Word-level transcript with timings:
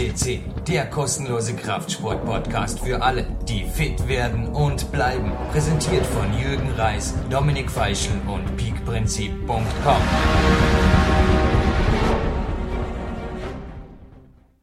FCC, 0.00 0.40
der 0.66 0.86
kostenlose 0.86 1.54
Kraftsport-Podcast 1.54 2.80
für 2.80 3.02
alle, 3.02 3.26
die 3.46 3.64
fit 3.64 4.08
werden 4.08 4.46
und 4.46 4.90
bleiben. 4.92 5.30
Präsentiert 5.52 6.06
von 6.06 6.26
Jürgen 6.38 6.70
Reis, 6.70 7.14
Dominik 7.28 7.70
Feischl 7.70 8.12
und 8.26 8.56
peakprinzip.com. 8.56 10.02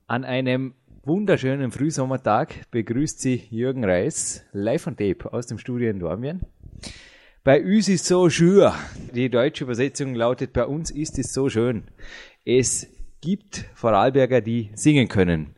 An 0.07 0.23
einem 0.23 0.73
wunderschönen 1.04 1.71
Frühsommertag 1.71 2.71
begrüßt 2.71 3.21
Sie 3.21 3.43
Jürgen 3.51 3.86
Reis 3.86 4.43
live 4.54 4.88
on 4.88 4.97
tape 4.97 5.32
aus 5.32 5.46
dem 5.46 5.60
Studio 5.60 5.92
in 5.92 6.00
Dormien. 6.00 6.42
Bei 7.43 7.64
uns 7.64 7.88
ist 7.89 8.06
so 8.06 8.28
schön. 8.32 8.71
Die 9.14 9.29
deutsche 9.29 9.65
Übersetzung 9.65 10.15
lautet, 10.15 10.51
bei 10.54 10.65
uns 10.65 10.89
ist 10.89 11.19
es 11.19 11.32
so 11.32 11.47
schön. 11.47 11.83
Es 12.43 12.88
gibt 13.21 13.66
Vorarlberger, 13.74 14.42
die 14.42 14.70
singen 14.74 15.07
können. 15.07 15.56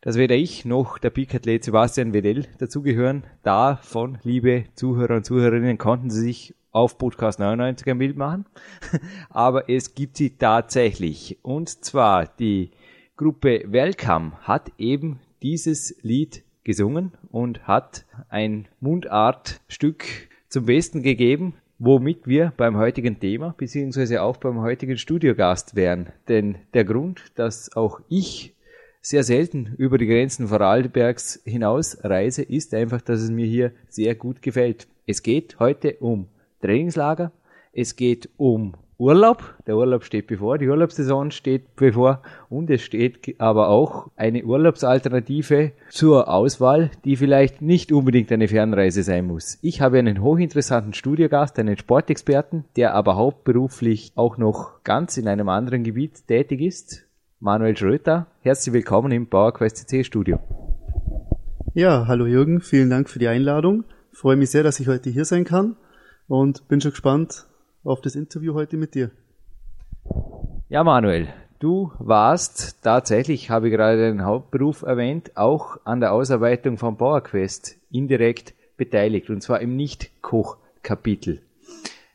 Dass 0.00 0.16
weder 0.16 0.34
ich 0.34 0.64
noch 0.64 0.98
der 0.98 1.10
Peak-Athlet 1.10 1.62
Sebastian 1.62 2.12
Wedell 2.12 2.46
dazugehören. 2.58 3.24
Davon, 3.42 4.18
liebe 4.24 4.64
Zuhörer 4.74 5.16
und 5.16 5.24
Zuhörerinnen, 5.24 5.78
konnten 5.78 6.10
Sie 6.10 6.20
sich 6.20 6.54
auf 6.72 6.98
Podcast 6.98 7.38
99 7.38 7.86
ein 7.88 7.98
Bild 7.98 8.16
machen. 8.16 8.46
Aber 9.30 9.68
es 9.68 9.94
gibt 9.94 10.16
sie 10.16 10.30
tatsächlich. 10.36 11.38
Und 11.42 11.68
zwar 11.84 12.26
die 12.26 12.70
Gruppe 13.16 13.64
Welcome 13.66 14.32
hat 14.42 14.72
eben 14.78 15.20
dieses 15.42 15.94
Lied 16.02 16.42
gesungen 16.64 17.12
und 17.30 17.66
hat 17.66 18.04
ein 18.28 18.68
Mundartstück 18.80 20.04
zum 20.48 20.66
Besten 20.66 21.02
gegeben, 21.02 21.54
womit 21.84 22.28
wir 22.28 22.52
beim 22.56 22.76
heutigen 22.76 23.18
Thema 23.18 23.56
beziehungsweise 23.58 24.22
auch 24.22 24.36
beim 24.36 24.60
heutigen 24.60 24.96
Studiogast 24.96 25.74
wären. 25.74 26.10
Denn 26.28 26.58
der 26.74 26.84
Grund, 26.84 27.32
dass 27.34 27.74
auch 27.74 28.00
ich 28.08 28.54
sehr 29.00 29.24
selten 29.24 29.74
über 29.78 29.98
die 29.98 30.06
Grenzen 30.06 30.46
Vorarlbergs 30.46 31.42
hinaus 31.44 31.98
reise, 32.04 32.42
ist 32.42 32.72
einfach, 32.72 33.00
dass 33.00 33.20
es 33.20 33.30
mir 33.30 33.46
hier 33.46 33.72
sehr 33.88 34.14
gut 34.14 34.42
gefällt. 34.42 34.86
Es 35.08 35.24
geht 35.24 35.58
heute 35.58 35.96
um 35.98 36.28
Trainingslager, 36.60 37.32
es 37.72 37.96
geht 37.96 38.28
um 38.36 38.74
Urlaub. 39.02 39.42
Der 39.66 39.76
Urlaub 39.76 40.04
steht 40.04 40.28
bevor, 40.28 40.58
die 40.58 40.68
Urlaubssaison 40.68 41.32
steht 41.32 41.74
bevor 41.74 42.22
und 42.48 42.70
es 42.70 42.82
steht 42.82 43.40
aber 43.40 43.68
auch 43.68 44.12
eine 44.14 44.44
Urlaubsalternative 44.44 45.72
zur 45.90 46.28
Auswahl, 46.28 46.92
die 47.04 47.16
vielleicht 47.16 47.62
nicht 47.62 47.90
unbedingt 47.90 48.30
eine 48.30 48.46
Fernreise 48.46 49.02
sein 49.02 49.26
muss. 49.26 49.58
Ich 49.60 49.80
habe 49.80 49.98
einen 49.98 50.22
hochinteressanten 50.22 50.94
Studiogast, 50.94 51.58
einen 51.58 51.76
Sportexperten, 51.76 52.64
der 52.76 52.94
aber 52.94 53.16
hauptberuflich 53.16 54.12
auch 54.14 54.38
noch 54.38 54.84
ganz 54.84 55.16
in 55.16 55.26
einem 55.26 55.48
anderen 55.48 55.82
Gebiet 55.82 56.28
tätig 56.28 56.60
ist. 56.60 57.02
Manuel 57.40 57.76
Schröter, 57.76 58.28
herzlich 58.42 58.72
willkommen 58.72 59.10
im 59.10 59.26
PowerQuest 59.26 59.78
CC 59.78 60.04
Studio. 60.04 60.38
Ja, 61.74 62.06
hallo 62.06 62.26
Jürgen, 62.26 62.60
vielen 62.60 62.90
Dank 62.90 63.10
für 63.10 63.18
die 63.18 63.26
Einladung. 63.26 63.82
Ich 64.12 64.18
freue 64.18 64.36
mich 64.36 64.50
sehr, 64.50 64.62
dass 64.62 64.78
ich 64.78 64.86
heute 64.86 65.10
hier 65.10 65.24
sein 65.24 65.42
kann 65.42 65.74
und 66.28 66.68
bin 66.68 66.80
schon 66.80 66.92
gespannt, 66.92 67.48
auf 67.84 68.00
das 68.00 68.14
Interview 68.14 68.54
heute 68.54 68.76
mit 68.76 68.94
dir. 68.94 69.10
Ja, 70.68 70.84
Manuel, 70.84 71.28
du 71.58 71.92
warst 71.98 72.82
tatsächlich, 72.82 73.50
habe 73.50 73.68
ich 73.68 73.74
gerade 73.74 73.98
deinen 73.98 74.24
Hauptberuf 74.24 74.82
erwähnt, 74.82 75.36
auch 75.36 75.78
an 75.84 76.00
der 76.00 76.12
Ausarbeitung 76.12 76.78
von 76.78 76.96
PowerQuest 76.96 77.76
indirekt 77.90 78.54
beteiligt 78.76 79.30
und 79.30 79.42
zwar 79.42 79.60
im 79.60 79.76
Nicht-Koch-Kapitel. 79.76 81.40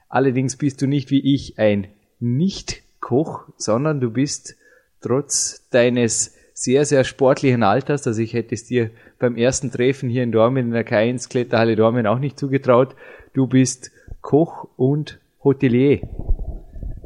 Allerdings 0.10 0.56
bist 0.56 0.82
du 0.82 0.88
nicht 0.88 1.12
wie 1.12 1.34
ich 1.34 1.60
ein 1.60 1.88
Nicht-Koch, 2.20 3.44
sondern 3.58 4.00
du 4.00 4.12
bist 4.12 4.56
trotz 5.02 5.68
deines 5.70 6.36
sehr, 6.54 6.86
sehr 6.86 7.04
sportlichen 7.04 7.62
Alters, 7.62 8.08
also 8.08 8.20
ich 8.20 8.34
hätte 8.34 8.56
es 8.56 8.66
dir 8.66 8.90
beim 9.20 9.38
ersten 9.38 9.72
Treffen 9.72 10.10
hier 10.10 10.24
in 10.24 10.32
Dormen 10.32 10.68
in 10.68 10.72
der 10.72 10.88
K1 10.88 11.30
Kletterhalle 11.30 11.76
Dormen 11.76 12.08
auch 12.08 12.18
nicht 12.18 12.40
zugetraut, 12.40 12.96
du 13.34 13.46
bist 13.46 13.92
Koch 14.22 14.68
und 14.76 15.20
Hotelier. 15.48 16.02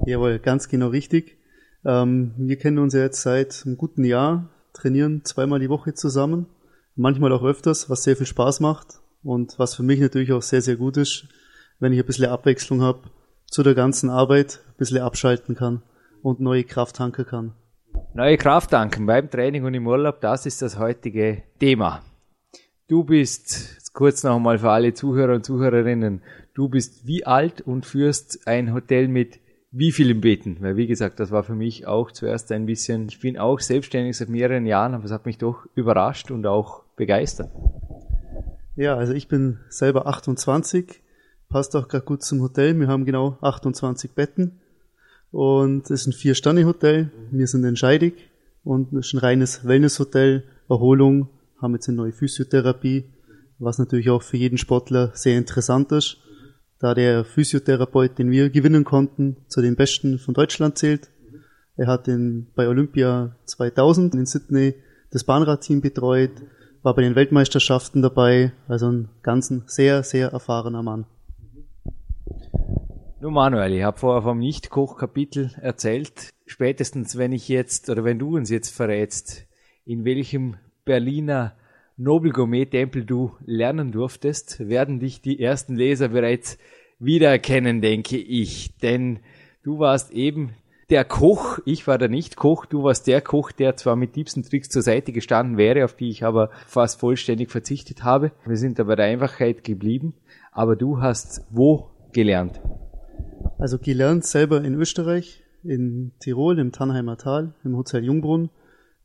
Jawohl, 0.07 0.39
ganz 0.39 0.67
genau 0.67 0.87
richtig. 0.87 1.37
Ähm, 1.85 2.33
wir 2.37 2.57
kennen 2.57 2.79
uns 2.79 2.95
ja 2.95 3.01
jetzt 3.01 3.21
seit 3.21 3.61
einem 3.67 3.77
guten 3.77 4.03
Jahr, 4.03 4.49
trainieren 4.73 5.23
zweimal 5.23 5.59
die 5.59 5.69
Woche 5.69 5.93
zusammen, 5.93 6.47
manchmal 6.95 7.33
auch 7.33 7.43
öfters, 7.43 7.87
was 7.91 8.03
sehr 8.03 8.15
viel 8.15 8.25
Spaß 8.25 8.59
macht 8.59 8.99
und 9.21 9.59
was 9.59 9.75
für 9.75 9.83
mich 9.83 9.99
natürlich 9.99 10.31
auch 10.31 10.41
sehr, 10.41 10.63
sehr 10.63 10.75
gut 10.75 10.97
ist, 10.97 11.27
wenn 11.79 11.93
ich 11.93 11.99
ein 11.99 12.05
bisschen 12.07 12.29
Abwechslung 12.29 12.81
habe 12.81 13.11
zu 13.45 13.61
der 13.61 13.75
ganzen 13.75 14.09
Arbeit, 14.09 14.61
ein 14.69 14.77
bisschen 14.77 15.01
abschalten 15.01 15.53
kann 15.53 15.83
und 16.23 16.39
neue 16.39 16.63
Kraft 16.63 16.95
tanken 16.95 17.27
kann. 17.27 17.53
Neue 18.15 18.37
Kraft 18.37 18.71
tanken 18.71 19.05
beim 19.05 19.29
Training 19.29 19.65
und 19.65 19.75
im 19.75 19.85
Urlaub, 19.85 20.19
das 20.19 20.47
ist 20.47 20.63
das 20.63 20.79
heutige 20.79 21.43
Thema. 21.59 22.01
Du 22.87 23.03
bist, 23.03 23.93
kurz 23.93 24.23
noch 24.23 24.35
einmal 24.35 24.57
für 24.57 24.71
alle 24.71 24.93
Zuhörer 24.95 25.35
und 25.35 25.45
Zuhörerinnen, 25.45 26.23
du 26.53 26.69
bist 26.69 27.05
wie 27.07 27.25
alt 27.25 27.61
und 27.61 27.85
führst 27.85 28.47
ein 28.47 28.73
Hotel 28.73 29.07
mit 29.07 29.39
wie 29.71 29.91
vielen 29.91 30.19
Betten? 30.19 30.57
Weil 30.59 30.75
wie 30.75 30.87
gesagt, 30.87 31.19
das 31.19 31.31
war 31.31 31.43
für 31.43 31.55
mich 31.55 31.87
auch 31.87 32.11
zuerst 32.11 32.51
ein 32.51 32.65
bisschen, 32.65 33.07
ich 33.07 33.19
bin 33.19 33.37
auch 33.37 33.59
selbstständig 33.59 34.17
seit 34.17 34.29
mehreren 34.29 34.65
Jahren, 34.65 34.93
aber 34.93 35.05
es 35.05 35.11
hat 35.11 35.25
mich 35.25 35.37
doch 35.37 35.65
überrascht 35.75 36.29
und 36.29 36.45
auch 36.45 36.83
begeistert. 36.97 37.49
Ja, 38.75 38.95
also 38.95 39.13
ich 39.13 39.27
bin 39.27 39.59
selber 39.69 40.07
28, 40.07 41.01
passt 41.49 41.75
auch 41.75 41.87
gerade 41.87 42.05
gut 42.05 42.23
zum 42.23 42.41
Hotel. 42.41 42.77
Wir 42.79 42.87
haben 42.87 43.05
genau 43.05 43.37
28 43.41 44.11
Betten 44.11 44.59
und 45.31 45.85
es 45.85 46.01
ist 46.01 46.07
ein 46.07 46.13
Vier-Sterne-Hotel. 46.13 47.11
Wir 47.31 47.47
sind 47.47 47.63
in 47.63 47.77
Scheidig 47.77 48.29
und 48.63 48.91
es 48.93 49.07
ist 49.07 49.13
ein 49.13 49.19
reines 49.19 49.65
Wellness-Hotel, 49.65 50.43
Erholung, 50.69 51.29
haben 51.61 51.73
jetzt 51.73 51.87
eine 51.87 51.97
neue 51.97 52.13
Physiotherapie, 52.13 53.05
was 53.59 53.77
natürlich 53.77 54.09
auch 54.09 54.21
für 54.21 54.37
jeden 54.37 54.57
Sportler 54.57 55.11
sehr 55.13 55.37
interessant 55.37 55.91
ist 55.91 56.17
da 56.81 56.95
der 56.95 57.23
Physiotherapeut, 57.23 58.17
den 58.17 58.31
wir 58.31 58.49
gewinnen 58.49 58.83
konnten, 58.83 59.37
zu 59.47 59.61
den 59.61 59.75
Besten 59.75 60.17
von 60.17 60.33
Deutschland 60.33 60.77
zählt. 60.77 61.09
Er 61.77 61.87
hat 61.87 62.07
in, 62.07 62.47
bei 62.55 62.67
Olympia 62.67 63.35
2000 63.45 64.15
in 64.15 64.25
Sydney 64.25 64.73
das 65.11 65.23
Bahnradteam 65.23 65.81
betreut, 65.81 66.31
war 66.81 66.95
bei 66.95 67.03
den 67.03 67.15
Weltmeisterschaften 67.15 68.01
dabei, 68.01 68.51
also 68.67 68.91
ein 68.91 69.09
ganzen 69.21 69.63
sehr, 69.67 70.03
sehr 70.03 70.29
erfahrener 70.29 70.81
Mann. 70.81 71.05
Nun 73.21 73.33
Manuel, 73.33 73.73
ich 73.73 73.83
habe 73.83 73.99
vorher 73.99 74.23
vom 74.23 74.39
Nicht-Koch-Kapitel 74.39 75.51
erzählt. 75.61 76.31
Spätestens 76.47 77.15
wenn 77.15 77.31
ich 77.31 77.47
jetzt, 77.47 77.91
oder 77.91 78.03
wenn 78.03 78.17
du 78.17 78.35
uns 78.35 78.49
jetzt 78.49 78.75
verrätst, 78.75 79.45
in 79.85 80.03
welchem 80.05 80.55
Berliner 80.85 81.55
Nobel 81.97 82.31
Gourmet 82.31 82.65
Tempel 82.65 83.05
du 83.05 83.31
lernen 83.45 83.91
durftest, 83.91 84.67
werden 84.67 84.99
dich 84.99 85.21
die 85.21 85.39
ersten 85.39 85.75
Leser 85.75 86.09
bereits 86.09 86.57
wiedererkennen, 86.99 87.81
denke 87.81 88.17
ich. 88.17 88.77
Denn 88.77 89.19
du 89.63 89.79
warst 89.79 90.11
eben 90.11 90.51
der 90.89 91.05
Koch, 91.05 91.59
ich 91.65 91.87
war 91.87 91.97
der 91.97 92.09
Nicht-Koch, 92.09 92.65
du 92.65 92.83
warst 92.83 93.07
der 93.07 93.21
Koch, 93.21 93.51
der 93.51 93.75
zwar 93.77 93.95
mit 93.95 94.13
tiefsten 94.13 94.43
Tricks 94.43 94.69
zur 94.69 94.81
Seite 94.81 95.11
gestanden 95.11 95.57
wäre, 95.57 95.85
auf 95.85 95.93
die 95.93 96.09
ich 96.09 96.23
aber 96.23 96.49
fast 96.67 96.99
vollständig 96.99 97.49
verzichtet 97.49 98.03
habe. 98.03 98.31
Wir 98.45 98.57
sind 98.57 98.79
da 98.79 98.83
bei 98.83 98.95
der 98.95 99.05
Einfachheit 99.05 99.63
geblieben. 99.63 100.13
Aber 100.51 100.75
du 100.75 101.01
hast 101.01 101.45
wo 101.49 101.89
gelernt? 102.11 102.59
Also 103.57 103.77
gelernt 103.77 104.25
selber 104.25 104.63
in 104.63 104.75
Österreich, 104.75 105.43
in 105.63 106.11
Tirol, 106.19 106.59
im 106.59 106.71
Tannheimer 106.71 107.17
Tal, 107.17 107.53
im 107.63 107.77
Hotel 107.77 108.03
Jungbrunn 108.03 108.49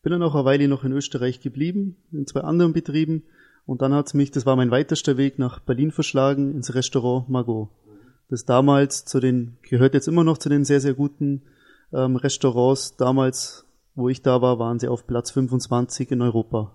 bin 0.06 0.12
dann 0.12 0.22
auch 0.22 0.37
eine 0.37 0.44
Weile 0.44 0.69
noch 0.69 0.84
in 0.84 0.93
Österreich 0.93 1.41
geblieben, 1.41 1.97
in 2.12 2.28
zwei 2.28 2.43
anderen 2.43 2.72
Betrieben. 2.72 3.25
Und 3.67 3.83
dann 3.83 3.93
hat 3.93 4.06
es 4.06 4.15
mich, 4.15 4.31
das 4.31 4.47
war 4.47 4.55
mein 4.55 4.71
weitester 4.71 5.17
Weg, 5.17 5.37
nach 5.41 5.59
Berlin 5.59 5.91
verschlagen, 5.91 6.55
ins 6.55 6.77
Restaurant 6.77 7.28
Margot. 7.28 7.71
Das 8.30 8.45
damals 8.45 9.04
zu 9.04 9.19
den, 9.19 9.57
gehört 9.69 9.95
jetzt 9.95 10.07
immer 10.07 10.22
noch 10.22 10.39
zu 10.39 10.48
den 10.48 10.65
sehr, 10.65 10.78
sehr 10.78 10.95
guten 10.95 11.42
ähm, 11.92 12.15
Restaurants. 12.15 12.97
Damals, 12.97 13.66
wo 13.97 14.09
ich 14.09 14.22
da 14.22 14.41
war, 14.41 14.60
waren 14.60 14.78
sie 14.78 14.86
auf 14.86 15.09
Platz 15.09 15.33
25 15.33 16.13
in 16.13 16.22
Europa. 16.22 16.71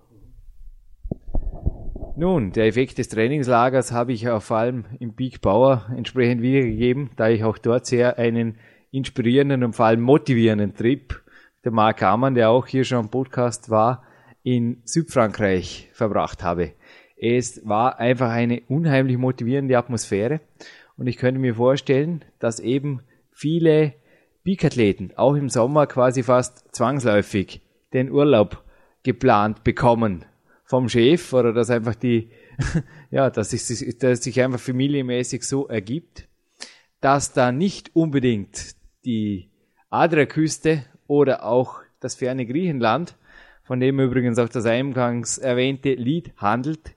Nun, 2.18 2.52
der 2.52 2.66
Effekt 2.66 2.98
des 2.98 3.08
Trainingslagers 3.08 3.92
habe 3.92 4.12
ich 4.12 4.28
auch 4.28 4.42
vor 4.42 4.58
allem 4.58 4.84
im 5.00 5.14
Peak 5.14 5.40
Power 5.40 5.86
entsprechend 5.96 6.42
wiedergegeben, 6.42 7.08
da 7.16 7.30
ich 7.30 7.44
auch 7.44 7.56
dort 7.56 7.86
sehr 7.86 8.18
einen 8.18 8.56
inspirierenden 8.90 9.64
und 9.64 9.72
vor 9.72 9.86
allem 9.86 10.02
motivierenden 10.02 10.74
Trip 10.74 11.22
der 11.64 11.72
Mark 11.72 12.02
Amann, 12.02 12.34
der 12.34 12.50
auch 12.50 12.66
hier 12.66 12.84
schon 12.84 12.98
am 12.98 13.10
Podcast 13.10 13.70
war, 13.70 14.02
in 14.42 14.82
Südfrankreich 14.84 15.90
verbracht 15.92 16.42
habe. 16.42 16.72
Es 17.16 17.66
war 17.66 18.00
einfach 18.00 18.30
eine 18.30 18.62
unheimlich 18.68 19.16
motivierende 19.16 19.78
Atmosphäre 19.78 20.40
und 20.96 21.06
ich 21.06 21.16
könnte 21.16 21.40
mir 21.40 21.54
vorstellen, 21.54 22.24
dass 22.40 22.58
eben 22.58 23.02
viele 23.30 23.94
Peak-Athleten 24.42 25.12
auch 25.16 25.34
im 25.34 25.48
Sommer 25.48 25.86
quasi 25.86 26.24
fast 26.24 26.74
zwangsläufig 26.74 27.62
den 27.92 28.10
Urlaub 28.10 28.64
geplant 29.04 29.62
bekommen 29.62 30.24
vom 30.64 30.88
Chef 30.88 31.32
oder 31.32 31.52
dass 31.52 31.70
einfach 31.70 31.94
die, 31.94 32.30
ja, 33.10 33.30
dass 33.30 33.50
sich, 33.50 33.98
dass 33.98 34.24
sich 34.24 34.40
einfach 34.40 34.60
familienmäßig 34.60 35.44
so 35.44 35.68
ergibt, 35.68 36.28
dass 37.00 37.32
da 37.32 37.52
nicht 37.52 37.94
unbedingt 37.94 38.74
die 39.04 39.50
Adriaküste 39.90 40.84
oder 41.06 41.44
auch 41.44 41.80
das 42.00 42.14
ferne 42.14 42.46
Griechenland, 42.46 43.16
von 43.62 43.80
dem 43.80 44.00
übrigens 44.00 44.38
auch 44.38 44.48
das 44.48 44.66
eingangs 44.66 45.38
erwähnte 45.38 45.94
Lied 45.94 46.32
handelt. 46.36 46.94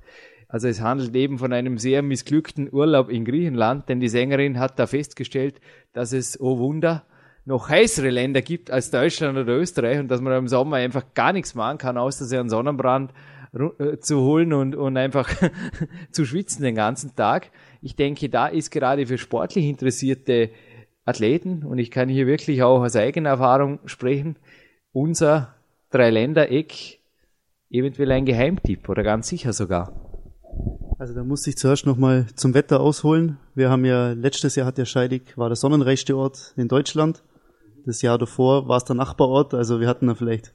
Also 0.48 0.68
es 0.68 0.82
handelt 0.82 1.16
eben 1.16 1.38
von 1.38 1.54
einem 1.54 1.78
sehr 1.78 2.02
missglückten 2.02 2.72
Urlaub 2.72 3.10
in 3.10 3.26
Griechenland, 3.26 3.90
denn 3.90 4.00
die 4.00 4.10
Sängerin 4.10 4.60
hat 4.60 4.80
da 4.80 4.88
festgestellt, 4.88 5.60
dass 5.94 6.14
es, 6.14 6.40
oh 6.40 6.58
Wunder, 6.60 7.06
noch 7.46 7.70
heißere 7.70 8.10
Länder 8.10 8.42
gibt 8.42 8.72
als 8.72 8.90
Deutschland 8.90 9.38
oder 9.38 9.54
Österreich 9.54 10.00
und 10.00 10.10
dass 10.10 10.22
man 10.22 10.34
im 10.34 10.48
Sommer 10.48 10.78
einfach 10.78 11.04
gar 11.14 11.32
nichts 11.32 11.54
machen 11.54 11.78
kann, 11.78 11.98
außer 11.98 12.26
sich 12.26 12.40
einen 12.40 12.50
Sonnenbrand 12.50 13.12
äh, 13.54 13.98
zu 14.00 14.22
holen 14.22 14.52
und, 14.52 14.76
und 14.76 14.98
einfach 14.98 15.30
zu 16.12 16.26
schwitzen 16.26 16.64
den 16.64 16.76
ganzen 16.76 17.16
Tag. 17.16 17.52
Ich 17.82 17.96
denke, 17.96 18.30
da 18.30 18.48
ist 18.48 18.72
gerade 18.72 19.06
für 19.06 19.18
sportlich 19.18 19.66
interessierte 19.66 20.50
Athleten, 21.06 21.64
und 21.64 21.78
ich 21.78 21.92
kann 21.92 22.10
hier 22.10 22.26
wirklich 22.28 22.64
auch 22.64 22.82
aus 22.82 22.96
eigener 22.96 23.30
Erfahrung 23.30 23.80
sprechen, 23.86 24.38
unser 24.92 25.54
Dreiländereck 25.92 27.00
eventuell 27.70 28.12
ein 28.12 28.26
Geheimtipp 28.26 28.90
oder 28.90 29.04
ganz 29.04 29.28
sicher 29.28 29.54
sogar. 29.54 29.94
Also 30.98 31.14
da 31.14 31.24
muss 31.24 31.46
ich 31.46 31.58
zuerst 31.58 31.86
nochmal 31.86 32.26
zum 32.36 32.54
Wetter 32.54 32.80
ausholen. 32.80 33.38
Wir 33.54 33.70
haben 33.70 33.86
ja, 33.86 34.14
letztes 34.14 34.56
Jahr 34.56 34.66
hat 34.66 34.78
der 34.78 34.86
Scheidig, 34.86 35.38
war 35.38 35.50
der 35.50 35.58
sonnenreichste 35.58 36.16
Ort 36.18 36.54
in 36.56 36.68
Deutschland. 36.68 37.24
Das 37.86 38.02
Jahr 38.02 38.18
davor 38.18 38.68
war 38.68 38.78
es 38.78 38.86
der 38.86 38.96
Nachbarort, 38.96 39.54
also 39.54 39.80
wir 39.80 39.88
hatten 39.88 40.08
da 40.08 40.16
vielleicht 40.16 40.54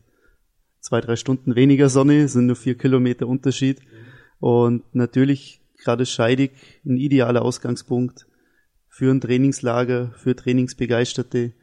zwei, 0.81 1.01
drei 1.01 1.17
Stunden 1.17 1.55
weniger 1.55 1.89
Sonne, 1.89 2.27
sind 2.27 2.47
nur 2.47 2.57
vier 2.57 2.77
Kilometer 2.77 3.29
Unterschied. 3.29 3.81
Und 4.41 4.83
natürlich 4.95 5.61
gerade 5.77 6.07
Scheidig 6.07 6.53
ein 6.85 6.97
idealer 6.97 7.43
Ausgangspunkt 7.43 8.27
für 9.01 9.11
ein 9.11 9.23
Trainingslager, 9.23 10.13
für 10.15 10.37
Trainingsbegeisterte. 10.37 11.55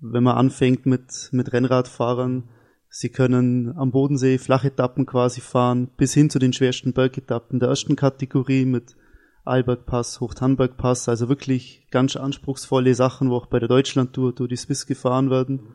Wenn 0.00 0.24
man 0.24 0.36
anfängt 0.36 0.84
mit, 0.84 1.28
mit 1.30 1.52
Rennradfahrern, 1.52 2.48
sie 2.88 3.08
können 3.08 3.72
am 3.78 3.92
Bodensee 3.92 4.36
Flachetappen 4.36 5.06
quasi 5.06 5.40
fahren, 5.40 5.88
bis 5.96 6.12
hin 6.12 6.28
zu 6.28 6.40
den 6.40 6.52
schwersten 6.52 6.92
Bergetappen 6.92 7.60
der 7.60 7.68
ersten 7.68 7.94
Kategorie 7.94 8.64
mit 8.64 8.96
Albergpass, 9.44 10.20
Hochtannbergpass, 10.20 11.08
also 11.08 11.28
wirklich 11.28 11.86
ganz 11.92 12.16
anspruchsvolle 12.16 12.96
Sachen, 12.96 13.30
wo 13.30 13.36
auch 13.36 13.46
bei 13.46 13.60
der 13.60 13.68
Deutschlandtour 13.68 14.32
durch 14.32 14.48
die 14.48 14.56
Swiss 14.56 14.86
gefahren 14.86 15.30
werden. 15.30 15.68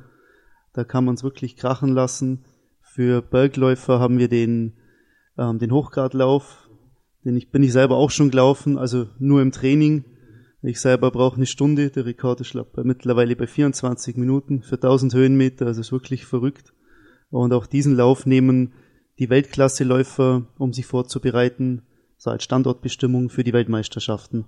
Da 0.73 0.83
kann 0.83 1.05
man 1.05 1.15
es 1.15 1.23
wirklich 1.23 1.55
krachen 1.55 1.93
lassen. 1.93 2.43
Für 2.81 3.21
Bergläufer 3.21 4.01
haben 4.01 4.17
wir 4.17 4.27
den, 4.27 4.73
ähm, 5.37 5.57
den 5.57 5.71
Hochgradlauf, 5.71 6.69
den 7.23 7.37
ich, 7.37 7.49
bin 7.49 7.63
ich 7.63 7.71
selber 7.71 7.95
auch 7.95 8.11
schon 8.11 8.29
gelaufen, 8.29 8.77
also 8.77 9.07
nur 9.19 9.41
im 9.41 9.53
Training. 9.53 10.03
Ich 10.63 10.79
selber 10.79 11.09
brauche 11.09 11.37
eine 11.37 11.47
Stunde, 11.47 11.89
der 11.89 12.05
Rekord 12.05 12.41
ist 12.41 12.55
mittlerweile 12.83 13.35
bei 13.35 13.47
24 13.47 14.15
Minuten 14.17 14.61
für 14.61 14.75
1000 14.75 15.13
Höhenmeter, 15.13 15.65
also 15.65 15.81
ist 15.81 15.91
wirklich 15.91 16.25
verrückt. 16.25 16.73
Und 17.29 17.53
auch 17.53 17.65
diesen 17.65 17.95
Lauf 17.95 18.25
nehmen 18.25 18.73
die 19.17 19.29
Weltklasseläufer, 19.29 20.45
um 20.57 20.73
sich 20.73 20.85
vorzubereiten, 20.85 21.81
so 22.17 22.29
als 22.29 22.43
Standortbestimmung 22.43 23.29
für 23.29 23.43
die 23.43 23.53
Weltmeisterschaften. 23.53 24.45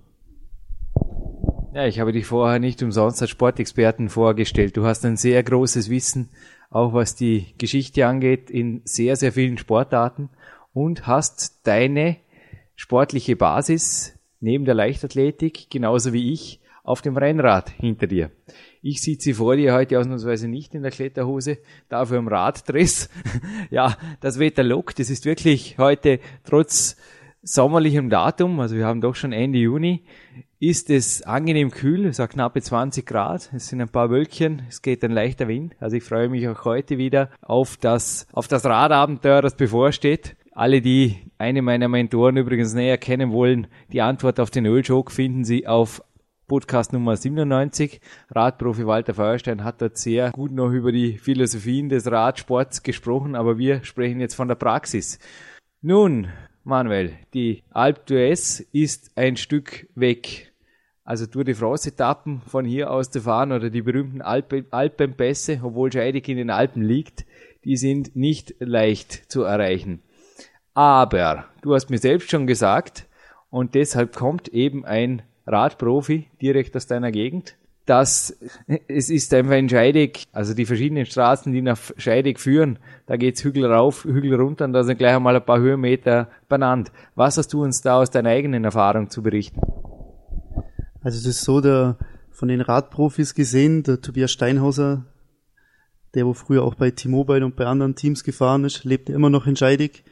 Ja, 1.74 1.86
ich 1.86 1.98
habe 1.98 2.12
dich 2.12 2.26
vorher 2.26 2.60
nicht 2.60 2.80
umsonst 2.82 3.20
als 3.20 3.30
Sportexperten 3.30 4.08
vorgestellt. 4.08 4.76
Du 4.76 4.84
hast 4.84 5.04
ein 5.04 5.16
sehr 5.16 5.42
großes 5.42 5.90
Wissen 5.90 6.30
auch 6.74 6.92
was 6.92 7.14
die 7.14 7.54
Geschichte 7.56 8.04
angeht, 8.04 8.50
in 8.50 8.82
sehr, 8.84 9.14
sehr 9.14 9.32
vielen 9.32 9.58
Sportarten 9.58 10.28
und 10.72 11.06
hast 11.06 11.60
deine 11.68 12.16
sportliche 12.74 13.36
Basis 13.36 14.18
neben 14.44 14.64
der 14.64 14.74
Leichtathletik, 14.74 15.70
genauso 15.70 16.12
wie 16.12 16.32
ich, 16.32 16.60
auf 16.84 17.00
dem 17.00 17.16
Rennrad 17.16 17.70
hinter 17.70 18.06
dir. 18.06 18.30
Ich 18.82 19.00
sitze 19.00 19.32
vor 19.34 19.56
dir 19.56 19.72
heute 19.72 19.98
ausnahmsweise 19.98 20.48
nicht 20.48 20.74
in 20.74 20.82
der 20.82 20.90
Kletterhose, 20.90 21.58
dafür 21.88 22.18
im 22.18 22.28
Raddress. 22.28 23.08
ja, 23.70 23.96
das 24.20 24.38
Wetter 24.38 24.62
lockt. 24.62 25.00
Es 25.00 25.08
ist 25.08 25.24
wirklich 25.24 25.78
heute 25.78 26.20
trotz 26.44 26.96
sommerlichem 27.42 28.10
Datum, 28.10 28.60
also 28.60 28.76
wir 28.76 28.86
haben 28.86 29.00
doch 29.00 29.14
schon 29.14 29.32
Ende 29.32 29.58
Juni, 29.58 30.04
ist 30.60 30.88
es 30.88 31.22
angenehm 31.22 31.70
kühl, 31.70 32.06
es 32.06 32.18
hat 32.18 32.30
knappe 32.30 32.60
20 32.60 33.04
Grad, 33.04 33.50
es 33.54 33.68
sind 33.68 33.80
ein 33.80 33.88
paar 33.88 34.10
Wölkchen, 34.10 34.62
es 34.68 34.80
geht 34.80 35.04
ein 35.04 35.10
leichter 35.10 35.46
Wind. 35.48 35.74
Also 35.78 35.96
ich 35.96 36.04
freue 36.04 36.28
mich 36.28 36.48
auch 36.48 36.64
heute 36.64 36.96
wieder 36.96 37.30
auf 37.42 37.76
das, 37.76 38.26
auf 38.32 38.48
das 38.48 38.64
Radabenteuer, 38.64 39.42
das 39.42 39.56
bevorsteht. 39.56 40.36
Alle, 40.56 40.80
die 40.80 41.16
eine 41.36 41.62
meiner 41.62 41.88
Mentoren 41.88 42.36
übrigens 42.36 42.74
näher 42.74 42.96
kennen 42.96 43.32
wollen, 43.32 43.66
die 43.92 44.00
Antwort 44.00 44.38
auf 44.38 44.50
den 44.50 44.66
Öljoke 44.66 45.12
finden 45.12 45.44
Sie 45.44 45.66
auf 45.66 46.00
Podcast 46.46 46.92
Nummer 46.92 47.16
97. 47.16 48.00
Radprofi 48.30 48.86
Walter 48.86 49.14
Feuerstein 49.14 49.64
hat 49.64 49.82
dort 49.82 49.98
sehr 49.98 50.30
gut 50.30 50.52
noch 50.52 50.70
über 50.70 50.92
die 50.92 51.18
Philosophien 51.18 51.88
des 51.88 52.08
Radsports 52.08 52.84
gesprochen, 52.84 53.34
aber 53.34 53.58
wir 53.58 53.82
sprechen 53.82 54.20
jetzt 54.20 54.36
von 54.36 54.46
der 54.46 54.54
Praxis. 54.54 55.18
Nun, 55.82 56.28
Manuel, 56.62 57.14
die 57.34 57.64
Alp 57.70 58.06
d'Huez 58.06 58.64
ist 58.70 59.10
ein 59.16 59.36
Stück 59.36 59.88
weg. 59.96 60.52
Also 61.02 61.26
Tour 61.26 61.42
de 61.42 61.54
France-Etappen 61.54 62.42
von 62.46 62.64
hier 62.64 62.92
aus 62.92 63.10
zu 63.10 63.22
fahren 63.22 63.50
oder 63.50 63.70
die 63.70 63.82
berühmten 63.82 64.22
Alpen, 64.22 64.66
Alpenpässe, 64.70 65.58
obwohl 65.64 65.92
Scheidig 65.92 66.28
in 66.28 66.36
den 66.36 66.50
Alpen 66.50 66.82
liegt, 66.82 67.26
die 67.64 67.76
sind 67.76 68.14
nicht 68.14 68.54
leicht 68.60 69.32
zu 69.32 69.42
erreichen. 69.42 70.00
Aber 70.74 71.46
du 71.62 71.74
hast 71.74 71.88
mir 71.88 71.98
selbst 71.98 72.30
schon 72.30 72.46
gesagt, 72.46 73.06
und 73.50 73.74
deshalb 73.74 74.14
kommt 74.14 74.48
eben 74.48 74.84
ein 74.84 75.22
Radprofi 75.46 76.26
direkt 76.42 76.76
aus 76.76 76.88
deiner 76.88 77.12
Gegend, 77.12 77.56
dass 77.86 78.36
es 78.88 79.10
ist 79.10 79.32
einfach 79.34 79.54
in 79.54 79.68
Scheidig, 79.68 80.26
also 80.32 80.54
die 80.54 80.64
verschiedenen 80.64 81.06
Straßen, 81.06 81.52
die 81.52 81.62
nach 81.62 81.78
Scheidig 81.96 82.40
führen, 82.40 82.78
da 83.06 83.16
geht's 83.16 83.44
Hügel 83.44 83.66
rauf, 83.66 84.04
Hügel 84.04 84.34
runter 84.34 84.64
und 84.64 84.72
da 84.72 84.82
sind 84.84 84.98
gleich 84.98 85.14
einmal 85.14 85.36
ein 85.36 85.44
paar 85.44 85.60
Höhenmeter 85.60 86.28
benannt. 86.48 86.90
Was 87.14 87.36
hast 87.36 87.52
du 87.52 87.62
uns 87.62 87.82
da 87.82 87.98
aus 87.98 88.10
deiner 88.10 88.30
eigenen 88.30 88.64
Erfahrung 88.64 89.10
zu 89.10 89.22
berichten? 89.22 89.60
Also 91.02 91.18
es 91.18 91.26
ist 91.26 91.42
so, 91.42 91.60
der 91.60 91.98
von 92.30 92.48
den 92.48 92.62
Radprofis 92.62 93.34
gesehen, 93.34 93.82
der 93.82 94.00
Tobias 94.00 94.32
Steinhauser, 94.32 95.04
der 96.14 96.26
wo 96.26 96.32
früher 96.32 96.64
auch 96.64 96.74
bei 96.74 96.90
T-Mobile 96.90 97.44
und 97.44 97.54
bei 97.54 97.66
anderen 97.66 97.94
Teams 97.94 98.24
gefahren 98.24 98.64
ist, 98.64 98.84
lebt 98.84 99.10
immer 99.10 99.30
noch 99.30 99.46
in 99.46 99.56
Scheidig. 99.56 100.04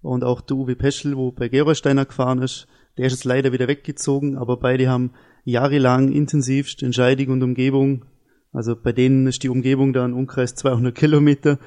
Und 0.00 0.24
auch 0.24 0.40
der 0.40 0.56
Uwe 0.56 0.76
Peschel, 0.76 1.16
wo 1.16 1.32
bei 1.32 1.48
Gerolsteiner 1.48 2.04
gefahren 2.04 2.40
ist, 2.40 2.68
der 2.96 3.06
ist 3.06 3.12
jetzt 3.12 3.24
leider 3.24 3.52
wieder 3.52 3.68
weggezogen, 3.68 4.36
aber 4.36 4.56
beide 4.56 4.88
haben 4.88 5.12
jahrelang 5.44 6.12
intensivst 6.12 6.82
in 6.82 6.92
Scheidig 6.92 7.28
und 7.28 7.42
Umgebung, 7.42 8.04
also 8.52 8.74
bei 8.76 8.92
denen 8.92 9.26
ist 9.26 9.42
die 9.42 9.48
Umgebung 9.48 9.92
da 9.92 10.04
ein 10.04 10.14
Umkreis 10.14 10.54
200 10.54 10.94
Kilometer 10.94 11.58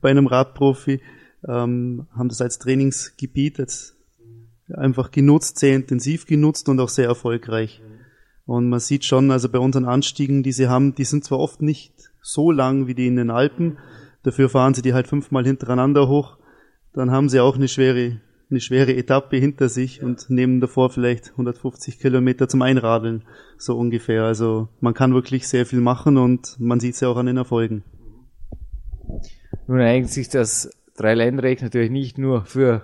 bei 0.00 0.10
einem 0.10 0.26
Radprofi, 0.26 1.00
ähm, 1.46 2.06
haben 2.14 2.28
das 2.28 2.40
als 2.40 2.58
Trainingsgebiet 2.58 3.58
jetzt 3.58 3.96
einfach 4.74 5.10
genutzt, 5.10 5.58
sehr 5.58 5.74
intensiv 5.76 6.26
genutzt 6.26 6.68
und 6.68 6.80
auch 6.80 6.88
sehr 6.88 7.06
erfolgreich. 7.06 7.82
Und 8.46 8.68
man 8.68 8.80
sieht 8.80 9.04
schon, 9.04 9.30
also 9.30 9.48
bei 9.48 9.58
unseren 9.58 9.84
Anstiegen, 9.84 10.42
die 10.42 10.52
sie 10.52 10.68
haben, 10.68 10.94
die 10.94 11.04
sind 11.04 11.24
zwar 11.24 11.38
oft 11.38 11.62
nicht 11.62 11.94
so 12.20 12.50
lang 12.50 12.86
wie 12.86 12.94
die 12.94 13.06
in 13.06 13.16
den 13.16 13.30
Alpen, 13.30 13.78
dafür 14.22 14.48
fahren 14.48 14.74
sie 14.74 14.82
die 14.82 14.92
halt 14.92 15.06
fünfmal 15.06 15.44
hintereinander 15.44 16.08
hoch, 16.08 16.36
dann 16.92 17.10
haben 17.10 17.28
sie 17.28 17.40
auch 17.40 17.56
eine 17.56 17.68
schwere, 17.68 18.20
eine 18.50 18.60
schwere 18.60 18.96
Etappe 18.96 19.36
hinter 19.36 19.68
sich 19.68 20.02
und 20.02 20.30
nehmen 20.30 20.60
davor 20.60 20.90
vielleicht 20.90 21.30
150 21.30 21.98
Kilometer 21.98 22.48
zum 22.48 22.62
Einradeln, 22.62 23.24
so 23.58 23.76
ungefähr. 23.76 24.24
Also 24.24 24.68
man 24.80 24.94
kann 24.94 25.14
wirklich 25.14 25.48
sehr 25.48 25.66
viel 25.66 25.80
machen 25.80 26.16
und 26.16 26.56
man 26.58 26.80
sieht 26.80 26.94
es 26.94 27.00
ja 27.00 27.08
auch 27.08 27.16
an 27.16 27.26
den 27.26 27.36
Erfolgen. 27.36 27.84
Nun 29.66 29.80
eignet 29.80 30.10
sich 30.10 30.28
das 30.28 30.70
Dreiländereck 30.96 31.62
natürlich 31.62 31.90
nicht 31.90 32.18
nur 32.18 32.44
für 32.44 32.82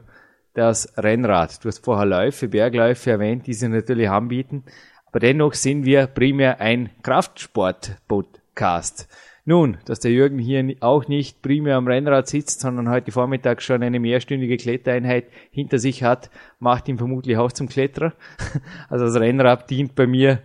das 0.54 0.92
Rennrad. 0.96 1.62
Du 1.64 1.68
hast 1.68 1.84
vorher 1.84 2.06
Läufe, 2.06 2.48
Bergläufe 2.48 3.10
erwähnt, 3.10 3.46
die 3.46 3.54
sie 3.54 3.68
natürlich 3.68 4.08
anbieten. 4.08 4.64
Aber 5.06 5.20
dennoch 5.20 5.54
sind 5.54 5.84
wir 5.84 6.06
primär 6.06 6.60
ein 6.60 6.90
Kraftsport-Podcast. 7.02 9.08
Nun, 9.48 9.78
dass 9.84 10.00
der 10.00 10.10
Jürgen 10.10 10.40
hier 10.40 10.74
auch 10.80 11.06
nicht 11.06 11.40
primär 11.40 11.76
am 11.76 11.86
Rennrad 11.86 12.26
sitzt, 12.26 12.58
sondern 12.58 12.90
heute 12.90 13.12
Vormittag 13.12 13.62
schon 13.62 13.80
eine 13.84 14.00
mehrstündige 14.00 14.56
Klettereinheit 14.56 15.26
hinter 15.52 15.78
sich 15.78 16.02
hat, 16.02 16.30
macht 16.58 16.88
ihn 16.88 16.98
vermutlich 16.98 17.36
auch 17.36 17.52
zum 17.52 17.68
Kletterer. 17.68 18.12
Also 18.88 19.04
das 19.04 19.14
Rennrad 19.14 19.70
dient 19.70 19.94
bei 19.94 20.08
mir 20.08 20.42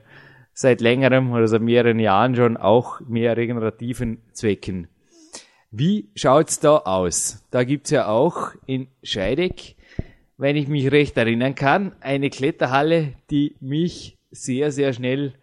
seit 0.53 0.81
längerem 0.81 1.31
oder 1.31 1.47
seit 1.47 1.63
mehreren 1.63 1.97
Jahren 1.97 2.35
schon 2.35 2.57
auch 2.57 2.99
mehr 3.01 3.35
regenerativen 3.37 4.21
Zwecken. 4.33 4.87
Wie 5.71 6.11
schaut's 6.13 6.59
da 6.59 6.77
aus? 6.77 7.47
Da 7.49 7.63
gibt's 7.63 7.89
ja 7.89 8.07
auch 8.07 8.51
in 8.67 8.87
Scheideck, 9.01 9.77
wenn 10.37 10.55
ich 10.55 10.67
mich 10.67 10.91
recht 10.91 11.17
erinnern 11.17 11.55
kann, 11.55 11.95
eine 12.01 12.29
Kletterhalle, 12.29 13.13
die 13.31 13.55
mich 13.61 14.19
sehr, 14.29 14.71
sehr 14.71 14.93
schnell 14.93 15.33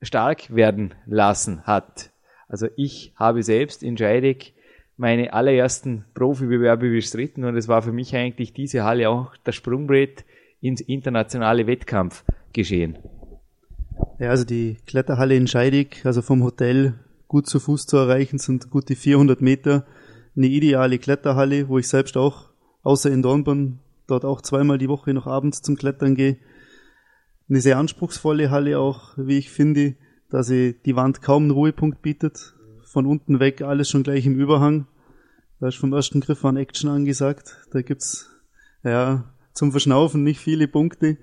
stark 0.00 0.54
werden 0.54 0.94
lassen 1.04 1.64
hat. 1.64 2.13
Also 2.48 2.68
ich 2.76 3.12
habe 3.16 3.42
selbst 3.42 3.82
in 3.82 3.96
Scheidegg 3.96 4.52
meine 4.96 5.32
allerersten 5.32 6.04
Profibewerbe 6.14 6.90
bestritten 6.90 7.44
und 7.44 7.56
es 7.56 7.68
war 7.68 7.82
für 7.82 7.92
mich 7.92 8.14
eigentlich 8.14 8.52
diese 8.52 8.84
Halle 8.84 9.08
auch 9.08 9.36
das 9.44 9.54
Sprungbrett 9.56 10.24
ins 10.60 10.80
internationale 10.80 11.66
Wettkampf 11.66 12.24
geschehen. 12.52 12.98
Ja, 14.18 14.30
also 14.30 14.44
die 14.44 14.76
Kletterhalle 14.86 15.36
in 15.36 15.46
Scheidegg, 15.46 16.04
also 16.04 16.22
vom 16.22 16.42
Hotel 16.42 16.94
gut 17.28 17.46
zu 17.48 17.58
Fuß 17.58 17.86
zu 17.86 17.96
erreichen, 17.96 18.38
sind 18.38 18.70
gute 18.70 18.94
400 18.94 19.40
Meter. 19.40 19.84
eine 20.36 20.46
ideale 20.46 20.98
Kletterhalle, 20.98 21.68
wo 21.68 21.78
ich 21.78 21.88
selbst 21.88 22.16
auch, 22.16 22.50
außer 22.82 23.10
in 23.10 23.22
Dornbirn, 23.22 23.78
dort 24.06 24.24
auch 24.24 24.40
zweimal 24.40 24.78
die 24.78 24.88
Woche 24.88 25.14
noch 25.14 25.26
abends 25.26 25.62
zum 25.62 25.76
Klettern 25.76 26.14
gehe. 26.16 26.38
Eine 27.48 27.60
sehr 27.60 27.78
anspruchsvolle 27.78 28.50
Halle 28.50 28.78
auch, 28.78 29.12
wie 29.16 29.38
ich 29.38 29.50
finde, 29.50 29.94
da 30.30 30.42
sie 30.42 30.74
die 30.84 30.96
Wand 30.96 31.22
kaum 31.22 31.44
einen 31.44 31.50
Ruhepunkt 31.52 32.02
bietet. 32.02 32.54
Von 32.84 33.06
unten 33.06 33.40
weg 33.40 33.62
alles 33.62 33.90
schon 33.90 34.02
gleich 34.02 34.26
im 34.26 34.38
Überhang. 34.38 34.86
Da 35.60 35.68
ist 35.68 35.76
vom 35.76 35.92
ersten 35.92 36.20
Griff 36.20 36.44
an 36.44 36.56
Action 36.56 36.90
angesagt. 36.90 37.56
Da 37.70 37.82
gibt's, 37.82 38.30
ja, 38.82 39.24
zum 39.52 39.70
Verschnaufen 39.70 40.22
nicht 40.22 40.40
viele 40.40 40.68
Punkte. 40.68 41.16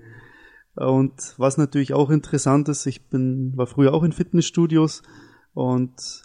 Und 0.74 1.34
was 1.36 1.58
natürlich 1.58 1.92
auch 1.92 2.10
interessant 2.10 2.68
ist, 2.68 2.86
ich 2.86 3.08
bin, 3.08 3.56
war 3.56 3.66
früher 3.66 3.92
auch 3.92 4.02
in 4.02 4.12
Fitnessstudios 4.12 5.02
und 5.54 6.24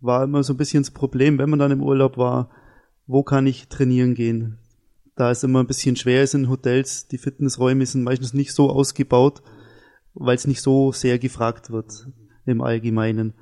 war 0.00 0.24
immer 0.24 0.42
so 0.42 0.54
ein 0.54 0.56
bisschen 0.56 0.82
das 0.82 0.92
Problem, 0.92 1.38
wenn 1.38 1.50
man 1.50 1.58
dann 1.58 1.72
im 1.72 1.82
Urlaub 1.82 2.16
war, 2.16 2.50
wo 3.06 3.22
kann 3.22 3.46
ich 3.46 3.68
trainieren 3.68 4.14
gehen? 4.14 4.58
Da 5.16 5.30
es 5.30 5.42
immer 5.42 5.60
ein 5.60 5.66
bisschen 5.66 5.96
schwer 5.96 6.22
ist 6.22 6.34
in 6.34 6.48
Hotels, 6.48 7.08
die 7.08 7.18
Fitnessräume 7.18 7.86
sind 7.86 8.04
meistens 8.04 8.34
nicht 8.34 8.52
so 8.52 8.70
ausgebaut, 8.70 9.42
weil 10.18 10.36
es 10.36 10.46
nicht 10.46 10.62
so 10.62 10.92
sehr 10.92 11.18
gefragt 11.18 11.70
wird 11.70 12.08
im 12.44 12.60
Allgemeinen. 12.60 13.34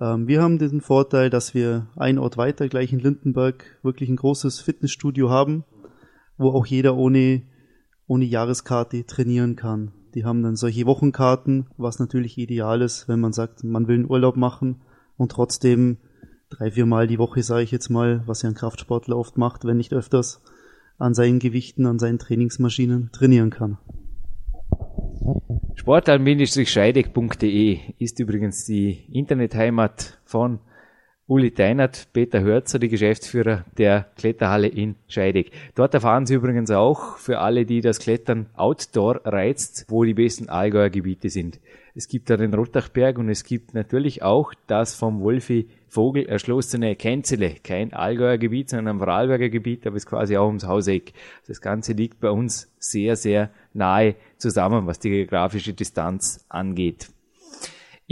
Ähm, 0.00 0.26
wir 0.26 0.42
haben 0.42 0.58
den 0.58 0.80
Vorteil, 0.80 1.30
dass 1.30 1.54
wir 1.54 1.88
ein 1.96 2.18
Ort 2.18 2.36
weiter, 2.36 2.68
gleich 2.68 2.92
in 2.92 3.00
Lindenberg, 3.00 3.64
wirklich 3.82 4.08
ein 4.08 4.16
großes 4.16 4.60
Fitnessstudio 4.60 5.30
haben, 5.30 5.64
wo 6.38 6.50
auch 6.50 6.66
jeder 6.66 6.96
ohne, 6.96 7.42
ohne 8.06 8.24
Jahreskarte 8.24 9.04
trainieren 9.06 9.56
kann. 9.56 9.92
Die 10.14 10.24
haben 10.24 10.42
dann 10.42 10.56
solche 10.56 10.86
Wochenkarten, 10.86 11.68
was 11.76 11.98
natürlich 11.98 12.36
ideal 12.38 12.82
ist, 12.82 13.08
wenn 13.08 13.20
man 13.20 13.32
sagt, 13.32 13.64
man 13.64 13.88
will 13.88 13.96
einen 13.96 14.10
Urlaub 14.10 14.36
machen 14.36 14.82
und 15.16 15.32
trotzdem 15.32 15.98
drei, 16.50 16.70
vier 16.70 16.86
Mal 16.86 17.06
die 17.06 17.18
Woche, 17.18 17.42
sage 17.42 17.62
ich 17.62 17.70
jetzt 17.70 17.88
mal, 17.88 18.22
was 18.26 18.42
ja 18.42 18.48
ein 18.48 18.54
Kraftsportler 18.54 19.16
oft 19.16 19.38
macht, 19.38 19.64
wenn 19.64 19.78
nicht 19.78 19.92
öfters, 19.92 20.42
an 20.98 21.14
seinen 21.14 21.38
Gewichten, 21.38 21.86
an 21.86 21.98
seinen 21.98 22.18
Trainingsmaschinen 22.18 23.10
trainieren 23.12 23.50
kann. 23.50 23.78
Sportal-scheidig.de 25.74 27.78
ist 27.98 28.20
übrigens 28.20 28.64
die 28.64 29.04
Internetheimat 29.12 30.20
von 30.24 30.60
Uli 31.26 31.52
Deinert, 31.52 32.08
Peter 32.12 32.40
Hörzer, 32.40 32.78
die 32.78 32.88
Geschäftsführer 32.88 33.64
der 33.78 34.06
Kletterhalle 34.16 34.68
in 34.68 34.96
Scheidegg. 35.08 35.50
Dort 35.74 35.94
erfahren 35.94 36.26
Sie 36.26 36.34
übrigens 36.34 36.70
auch 36.70 37.16
für 37.16 37.38
alle, 37.38 37.64
die 37.64 37.80
das 37.80 38.00
Klettern 38.00 38.46
Outdoor 38.54 39.22
reizt, 39.24 39.86
wo 39.88 40.04
die 40.04 40.14
besten 40.14 40.48
Allgäuer 40.48 40.90
Gebiete 40.90 41.30
sind. 41.30 41.60
Es 41.94 42.08
gibt 42.08 42.28
da 42.28 42.36
den 42.36 42.54
Rottachberg 42.54 43.18
und 43.18 43.28
es 43.28 43.44
gibt 43.44 43.72
natürlich 43.72 44.22
auch 44.22 44.52
das 44.66 44.94
vom 44.94 45.20
Wolfi 45.20 45.68
Vogel 45.88 46.26
erschlossene 46.26 46.96
Kenzele. 46.96 47.54
Kein 47.62 47.92
Allgäuer 47.92 48.38
Gebiet, 48.38 48.70
sondern 48.70 48.96
ein 48.96 48.98
Vorarlberger 48.98 49.48
Gebiet, 49.48 49.86
aber 49.86 49.96
es 49.96 50.04
ist 50.04 50.10
quasi 50.10 50.36
auch 50.36 50.46
ums 50.46 50.66
Hauseck. 50.66 51.12
Das 51.46 51.60
Ganze 51.60 51.92
liegt 51.92 52.20
bei 52.20 52.30
uns 52.30 52.72
sehr, 52.78 53.16
sehr 53.16 53.50
nahe 53.74 54.14
zusammen, 54.38 54.86
was 54.86 54.98
die 54.98 55.10
geografische 55.10 55.72
Distanz 55.72 56.44
angeht. 56.48 57.08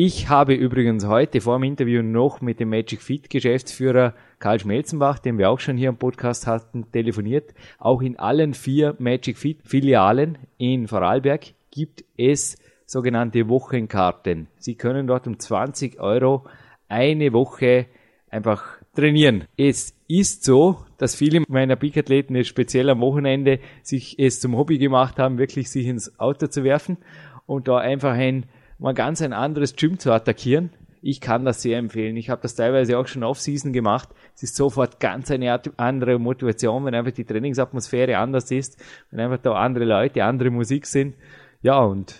Ich 0.02 0.28
habe 0.28 0.54
übrigens 0.54 1.04
heute 1.04 1.40
vor 1.40 1.58
dem 1.58 1.64
Interview 1.64 2.00
noch 2.00 2.40
mit 2.40 2.58
dem 2.58 2.70
Magic 2.70 3.02
Fit 3.02 3.28
Geschäftsführer 3.28 4.14
Karl 4.38 4.58
Schmelzenbach, 4.58 5.18
den 5.18 5.36
wir 5.36 5.50
auch 5.50 5.60
schon 5.60 5.76
hier 5.76 5.90
im 5.90 5.96
Podcast 5.96 6.46
hatten, 6.46 6.90
telefoniert. 6.90 7.52
Auch 7.78 8.00
in 8.00 8.18
allen 8.18 8.54
vier 8.54 8.96
Magic 8.98 9.36
Fit 9.36 9.58
Filialen 9.62 10.38
in 10.56 10.88
Vorarlberg 10.88 11.48
gibt 11.70 12.04
es 12.16 12.56
sogenannte 12.86 13.48
Wochenkarten. 13.48 14.46
Sie 14.56 14.74
können 14.74 15.06
dort 15.06 15.26
um 15.26 15.38
20 15.38 16.00
Euro 16.00 16.46
eine 16.88 17.32
Woche 17.32 17.86
einfach 18.30 18.79
trainieren. 18.94 19.44
Es 19.56 19.94
ist 20.08 20.44
so, 20.44 20.84
dass 20.98 21.14
viele 21.14 21.42
meiner 21.48 21.76
Peak-Athleten 21.76 22.42
speziell 22.44 22.90
am 22.90 23.00
Wochenende 23.00 23.60
sich 23.82 24.18
es 24.18 24.40
zum 24.40 24.56
Hobby 24.56 24.78
gemacht 24.78 25.18
haben, 25.18 25.38
wirklich 25.38 25.70
sich 25.70 25.86
ins 25.86 26.18
Auto 26.18 26.46
zu 26.46 26.64
werfen 26.64 26.98
und 27.46 27.68
da 27.68 27.78
einfach 27.78 28.12
ein 28.12 28.46
mal 28.78 28.94
ganz 28.94 29.22
ein 29.22 29.32
anderes 29.32 29.76
Gym 29.76 29.98
zu 29.98 30.10
attackieren. 30.12 30.70
Ich 31.02 31.20
kann 31.20 31.44
das 31.44 31.62
sehr 31.62 31.78
empfehlen. 31.78 32.16
Ich 32.16 32.28
habe 32.28 32.42
das 32.42 32.54
teilweise 32.54 32.98
auch 32.98 33.06
schon 33.06 33.24
off-season 33.24 33.72
gemacht. 33.72 34.10
Es 34.34 34.42
ist 34.42 34.56
sofort 34.56 35.00
ganz 35.00 35.30
eine 35.30 35.60
andere 35.78 36.18
Motivation, 36.18 36.84
wenn 36.84 36.94
einfach 36.94 37.12
die 37.12 37.24
Trainingsatmosphäre 37.24 38.18
anders 38.18 38.50
ist, 38.50 38.82
wenn 39.10 39.20
einfach 39.20 39.38
da 39.38 39.54
andere 39.54 39.84
Leute, 39.84 40.24
andere 40.24 40.50
Musik 40.50 40.86
sind. 40.86 41.14
Ja, 41.62 41.78
und 41.78 42.14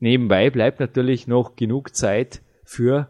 Nebenbei 0.00 0.48
bleibt 0.48 0.80
natürlich 0.80 1.26
noch 1.26 1.56
genug 1.56 1.94
Zeit 1.94 2.40
für 2.64 3.08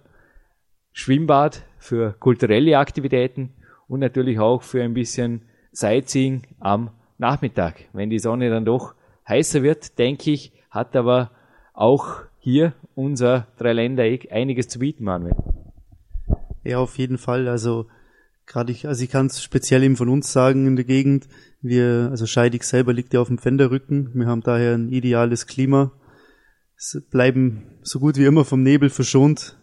Schwimmbad, 0.92 1.62
für 1.78 2.14
kulturelle 2.20 2.78
Aktivitäten 2.78 3.54
und 3.88 4.00
natürlich 4.00 4.38
auch 4.38 4.62
für 4.62 4.82
ein 4.82 4.94
bisschen 4.94 5.42
Sightseeing 5.72 6.42
am 6.58 6.90
Nachmittag. 7.18 7.86
Wenn 7.92 8.10
die 8.10 8.18
Sonne 8.18 8.50
dann 8.50 8.64
doch 8.64 8.94
heißer 9.26 9.62
wird, 9.62 9.98
denke 9.98 10.30
ich, 10.30 10.52
hat 10.70 10.94
aber 10.94 11.30
auch 11.72 12.22
hier 12.38 12.74
unser 12.94 13.46
Dreiländereck 13.56 14.30
einiges 14.30 14.68
zu 14.68 14.78
bieten, 14.78 15.04
Manuel. 15.04 15.34
Ja, 16.64 16.78
auf 16.78 16.98
jeden 16.98 17.18
Fall. 17.18 17.48
Also 17.48 17.86
gerade 18.46 18.72
ich, 18.72 18.86
also 18.86 19.02
ich 19.02 19.10
kann 19.10 19.26
es 19.26 19.42
speziell 19.42 19.82
eben 19.82 19.96
von 19.96 20.08
uns 20.08 20.32
sagen 20.32 20.66
in 20.66 20.76
der 20.76 20.84
Gegend. 20.84 21.28
Wir, 21.62 22.08
also 22.10 22.26
Scheidig 22.26 22.64
selber 22.64 22.92
liegt 22.92 23.14
ja 23.14 23.20
auf 23.20 23.28
dem 23.28 23.38
Pfänderrücken. 23.38 24.10
Wir 24.14 24.26
haben 24.26 24.42
daher 24.42 24.74
ein 24.74 24.90
ideales 24.90 25.46
Klima 25.46 25.92
bleiben 27.10 27.78
so 27.82 28.00
gut 28.00 28.16
wie 28.16 28.24
immer 28.24 28.44
vom 28.44 28.62
Nebel 28.62 28.90
verschont. 28.90 29.58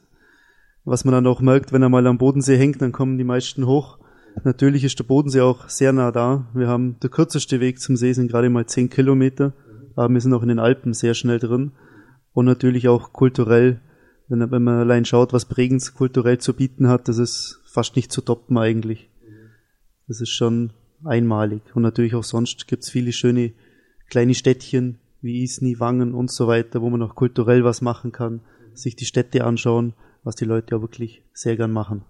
Was 0.89 1.03
man 1.03 1.11
dann 1.11 1.27
auch 1.27 1.41
merkt, 1.41 1.73
wenn 1.73 1.81
er 1.81 1.89
mal 1.89 2.07
am 2.07 2.17
Bodensee 2.17 2.55
hängt, 2.55 2.81
dann 2.81 2.93
kommen 2.93 3.17
die 3.17 3.25
meisten 3.25 3.67
hoch. 3.67 3.97
Natürlich 4.45 4.85
ist 4.85 4.97
der 4.97 5.03
Bodensee 5.03 5.41
auch 5.41 5.67
sehr 5.67 5.91
nah 5.91 6.13
da. 6.13 6.47
Wir 6.53 6.69
haben 6.69 6.97
der 7.01 7.09
kürzeste 7.09 7.59
Weg 7.59 7.81
zum 7.81 7.97
See 7.97 8.13
sind 8.13 8.31
gerade 8.31 8.49
mal 8.49 8.67
zehn 8.67 8.89
Kilometer, 8.89 9.51
aber 9.97 10.13
wir 10.13 10.21
sind 10.21 10.33
auch 10.33 10.43
in 10.43 10.47
den 10.47 10.59
Alpen 10.59 10.93
sehr 10.93 11.13
schnell 11.13 11.39
drin. 11.39 11.73
Und 12.31 12.45
natürlich 12.45 12.87
auch 12.87 13.11
kulturell, 13.11 13.81
wenn, 14.29 14.47
man 14.47 14.79
allein 14.79 15.03
schaut, 15.03 15.33
was 15.33 15.43
Bregenz 15.43 15.93
kulturell 15.93 16.37
zu 16.37 16.53
bieten 16.53 16.87
hat, 16.87 17.09
das 17.09 17.17
ist 17.17 17.59
fast 17.65 17.97
nicht 17.97 18.09
zu 18.09 18.21
toppen 18.21 18.57
eigentlich. 18.57 19.09
Das 20.07 20.21
ist 20.21 20.31
schon 20.31 20.71
einmalig. 21.03 21.63
Und 21.75 21.81
natürlich 21.81 22.15
auch 22.15 22.23
sonst 22.23 22.65
gibt's 22.65 22.89
viele 22.89 23.11
schöne 23.11 23.51
kleine 24.09 24.35
Städtchen, 24.35 24.99
wie 25.21 25.43
Isny, 25.43 25.81
Wangen 25.81 26.13
und 26.13 26.31
so 26.31 26.47
weiter, 26.47 26.81
wo 26.81 26.89
man 26.89 27.03
auch 27.03 27.15
kulturell 27.15 27.65
was 27.65 27.81
machen 27.81 28.13
kann, 28.13 28.39
sich 28.73 28.95
die 28.95 29.03
Städte 29.03 29.43
anschauen, 29.43 29.93
was 30.27 30.35
die 30.35 30.45
Leute 30.45 30.75
ja 30.75 30.81
wirklich 30.81 31.23
sehr 31.33 31.55
gern 31.55 31.71
machen. 31.71 32.03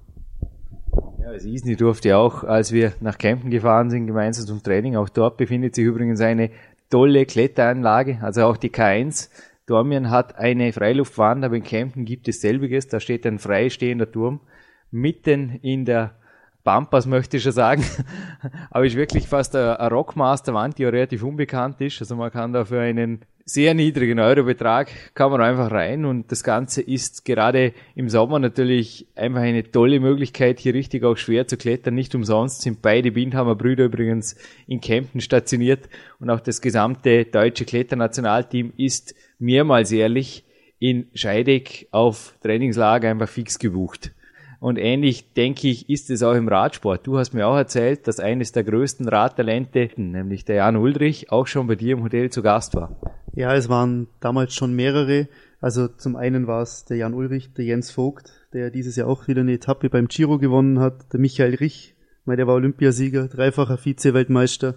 Ja, 1.22 1.28
also 1.28 1.48
Isny 1.48 1.76
durfte 1.76 2.18
auch, 2.18 2.44
als 2.44 2.72
wir 2.72 2.94
nach 3.00 3.20
Campen 3.20 3.52
gefahren 3.52 3.92
sind, 3.92 4.08
gemeinsam 4.08 4.48
zum 4.48 4.64
Training, 4.64 4.96
auch 4.96 5.08
dort 5.08 5.38
befindet 5.38 5.76
sich 5.76 5.86
übrigens 5.86 6.20
eine 6.20 6.50
tolle 6.90 7.28
Kletteranlage, 7.28 8.18
also 8.22 8.46
auch 8.46 8.58
die 8.58 8.72
K1. 8.72 9.30
Dormien 9.68 10.10
hat 10.10 10.36
eine 10.36 10.74
Freiluftwand, 10.74 11.46
aber 11.46 11.56
in 11.56 11.64
Campen 11.64 12.06
gibt 12.06 12.28
es 12.28 12.42
selbiges, 12.42 12.88
da 12.88 13.00
steht 13.00 13.26
ein 13.28 13.38
freistehender 13.38 14.12
Turm 14.12 14.42
mitten 14.90 15.60
in 15.62 15.86
der 15.86 16.16
Bumpers 16.64 17.06
möchte 17.06 17.38
ich 17.38 17.44
schon 17.44 17.52
sagen. 17.52 17.84
Aber 18.70 18.86
ist 18.86 18.96
wirklich 18.96 19.28
fast 19.28 19.56
ein, 19.56 19.76
Rockmaster-Wand, 19.88 20.78
die 20.78 20.84
ja 20.84 20.90
relativ 20.90 21.24
unbekannt 21.24 21.80
ist. 21.82 22.02
Also 22.02 22.16
man 22.16 22.32
kann 22.32 22.54
da 22.54 22.66
für 22.66 22.82
einen 22.82 23.22
sehr 23.50 23.74
niedrigen 23.74 24.20
Eurobetrag 24.20 24.90
kann 25.16 25.32
man 25.32 25.40
einfach 25.40 25.72
rein 25.72 26.04
und 26.04 26.34
das 26.34 26.44
Ganze 26.44 26.82
ist 26.82 27.24
gerade 27.24 27.72
im 27.96 28.10
Sommer 28.10 28.40
natürlich 28.40 29.08
einfach 29.16 29.40
eine 29.40 29.72
tolle 29.72 30.02
Möglichkeit, 30.02 30.60
hier 30.60 30.74
richtig 30.74 31.06
auch 31.06 31.16
schwer 31.16 31.48
zu 31.48 31.56
klettern. 31.56 31.96
Nicht 31.96 32.14
umsonst 32.14 32.62
sind 32.62 32.82
beide 32.82 33.14
Bindhammer 33.14 33.56
Brüder 33.56 33.86
übrigens 33.86 34.36
in 34.68 34.82
Kempten 34.82 35.22
stationiert 35.22 35.88
und 36.20 36.30
auch 36.30 36.42
das 36.42 36.60
gesamte 36.60 37.24
deutsche 37.24 37.64
Kletternationalteam 37.64 38.74
ist 38.76 39.16
mehrmals 39.40 39.92
jährlich 39.92 40.44
in 40.80 41.08
Scheidegg 41.14 41.88
auf 41.92 42.36
Trainingslager 42.44 43.10
einfach 43.10 43.30
fix 43.30 43.60
gebucht. 43.60 44.12
Und 44.60 44.80
ähnlich, 44.80 45.34
denke 45.34 45.68
ich, 45.68 45.90
ist 45.90 46.10
es 46.10 46.24
auch 46.24 46.34
im 46.34 46.48
Radsport. 46.48 47.06
Du 47.06 47.18
hast 47.18 47.34
mir 47.34 47.48
auch 47.48 47.56
erzählt, 47.56 48.08
dass 48.08 48.20
eines 48.20 48.52
der 48.52 48.64
größten 48.64 49.08
Radtalente, 49.08 49.90
nämlich 49.98 50.46
der 50.46 50.56
Jan 50.58 50.78
Ulrich, 50.78 51.32
auch 51.32 51.46
schon 51.46 51.68
bei 51.68 51.76
dir 51.76 51.94
im 51.94 52.04
Hotel 52.04 52.32
zu 52.32 52.42
Gast 52.42 52.76
war. 52.76 53.00
Ja, 53.34 53.54
es 53.54 53.70
waren 53.70 54.08
damals 54.20 54.56
schon 54.56 54.74
mehrere. 54.74 55.28
Also 55.62 55.88
zum 55.88 56.16
einen 56.16 56.48
war 56.48 56.64
es 56.64 56.86
der 56.86 56.98
Jan 56.98 57.14
Ulrich, 57.14 57.54
der 57.54 57.66
Jens 57.66 57.92
Vogt, 57.92 58.32
der 58.52 58.72
dieses 58.72 58.96
Jahr 58.96 59.08
auch 59.08 59.28
wieder 59.28 59.42
eine 59.42 59.54
Etappe 59.54 59.90
beim 59.90 60.08
Giro 60.08 60.40
gewonnen 60.40 60.80
hat, 60.80 61.14
der 61.14 61.20
Michael 61.20 61.54
Rich, 61.56 61.96
weil 62.26 62.38
der 62.38 62.48
war 62.48 62.56
Olympiasieger, 62.56 63.28
dreifacher 63.28 63.78
Vize-Weltmeister. 63.78 64.76